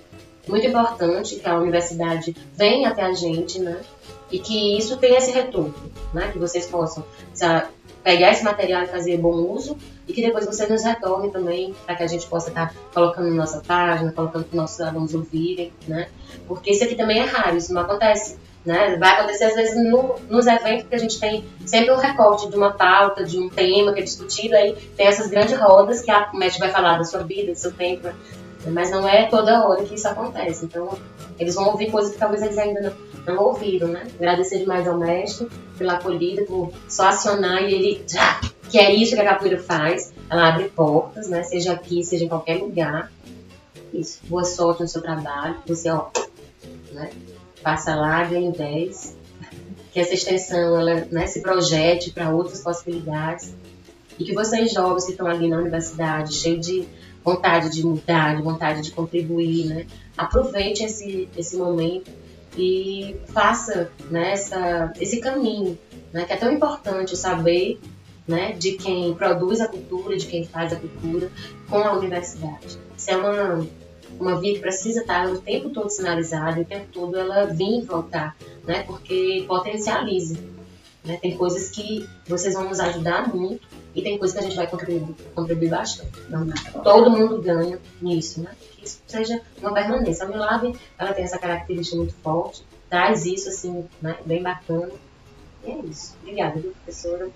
[0.48, 3.80] muito importante que a universidade venha até a gente, né?
[4.32, 5.74] E que isso tenha esse retorno,
[6.14, 6.32] né?
[6.32, 7.06] Que vocês possam
[8.04, 11.96] pegar esse material e fazer bom uso e que depois você nos retorne também para
[11.96, 15.14] que a gente possa estar tá colocando na nossa página, colocando para os nossos alunos
[15.14, 16.10] ouvirem, né?
[16.48, 18.38] Porque isso aqui também é raro, isso não acontece.
[18.66, 18.96] Né?
[18.98, 22.56] Vai acontecer às vezes no, nos eventos que a gente tem sempre um recorte de
[22.56, 26.32] uma pauta, de um tema que é discutido, aí tem essas grandes rodas que a
[26.34, 28.08] mestre vai falar da sua vida, do seu tempo,
[28.68, 30.66] mas não é toda hora que isso acontece.
[30.66, 30.98] Então,
[31.38, 32.82] eles vão ouvir coisas que talvez eles ainda
[33.26, 34.08] não, não ouviram, né?
[34.18, 39.16] Agradecer demais ao mestre pela acolhida, por só acionar e ele, já, que é isso
[39.16, 40.14] que a capoeira faz.
[40.30, 41.44] Ela abre portas, né?
[41.44, 43.12] Seja aqui, seja em qualquer lugar.
[43.94, 44.20] Isso.
[44.24, 45.58] Boa sorte no seu trabalho.
[45.68, 46.08] Você, ó,
[46.94, 47.10] né?
[47.64, 49.18] Passa lá, ganha 10.
[49.94, 53.56] que essa extensão ela, né, se projete para outras possibilidades
[54.20, 56.88] e que vocês jovens que estão ali na universidade, cheios de
[57.24, 59.86] vontade de mudar, de vontade de contribuir, né,
[60.18, 62.12] aproveite esse, esse momento
[62.58, 65.78] e faça né, essa, esse caminho,
[66.12, 67.80] né, que é tão importante saber
[68.28, 71.32] né, de quem produz a cultura, de quem faz a cultura
[71.70, 72.78] com a universidade.
[72.98, 73.68] Isso é uma,
[74.24, 77.82] uma via que precisa estar o tempo todo sinalizada, o tempo todo ela vir e
[77.82, 80.38] voltar, né, porque potencializa.
[81.04, 84.56] Né, tem coisas que vocês vão nos ajudar muito e tem coisas que a gente
[84.56, 86.12] vai contribuir, contribuir bastante.
[86.28, 88.52] Então, todo mundo ganha nisso, né?
[88.72, 90.26] Que isso seja uma permanência.
[90.26, 94.18] A Milab, ela tem essa característica muito forte, traz isso, assim, né?
[94.26, 94.94] Bem bacana.
[95.66, 96.16] E é isso.
[96.22, 97.30] Obrigada, viu, professora?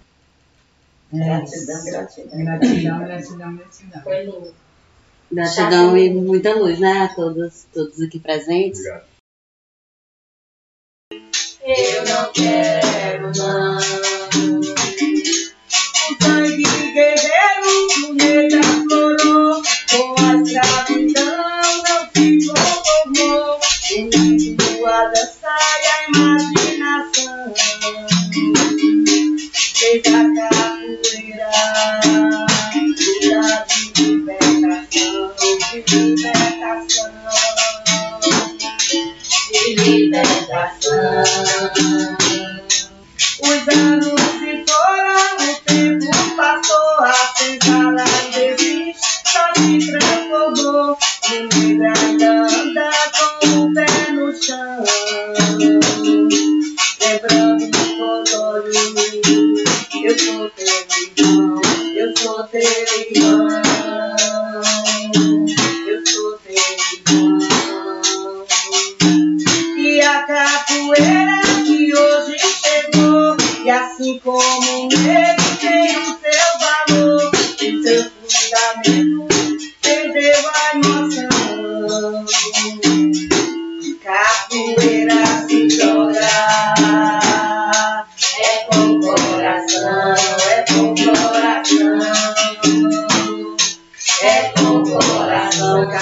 [1.11, 2.37] Gratidão, gratidão.
[2.37, 4.01] Gratidão, gratidão, gratidão.
[4.01, 4.53] Foi lindo.
[5.31, 7.03] Gratidão e muita luz, né?
[7.03, 8.79] A todos, todos aqui presentes.
[8.79, 9.05] Obrigado.
[11.67, 13.77] Eu não quero, não.
[16.07, 16.63] O sangue
[16.93, 23.59] guerreiro do negro aflorou, com a escravidão não se conformou.
[23.97, 27.53] Unindo a dança e a imaginação,
[29.75, 31.49] fez a capoeira
[33.27, 37.11] de libertação, de libertação
[39.51, 41.23] de libertação.
[43.39, 48.05] Os anos se foram, o tempo passou, a senzala
[48.37, 50.97] existe, só se transformou.
[51.29, 52.87] Ainda anda
[53.41, 54.83] com o pé no chão,
[57.01, 59.56] lembrando do colório.
[60.03, 60.67] Eu sou teu
[61.17, 61.61] irmão,
[61.95, 63.47] eu sou teu irmão,
[65.87, 66.55] eu sou teu
[67.07, 67.39] irmão.
[69.77, 77.83] E a capoeira que hoje chegou, e assim como negro tem o seu valor, e
[77.83, 79.27] seu fundamento
[79.81, 82.25] perdeu a emoção.
[84.03, 87.46] Capoeira se joga,
[95.01, 95.99] Se joga.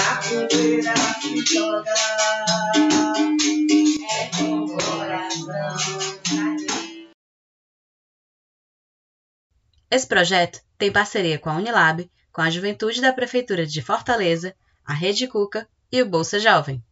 [9.90, 14.54] Esse projeto tem parceria com a Unilab, com a Juventude da Prefeitura de Fortaleza,
[14.84, 16.82] a Rede Cuca e o Bolsa Jovem.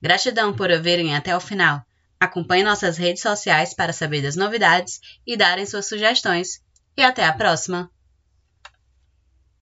[0.00, 1.82] Gratidão por ouvirem até o final.
[2.20, 6.60] Acompanhe nossas redes sociais para saber das novidades e darem suas sugestões.
[6.96, 7.90] E até a próxima!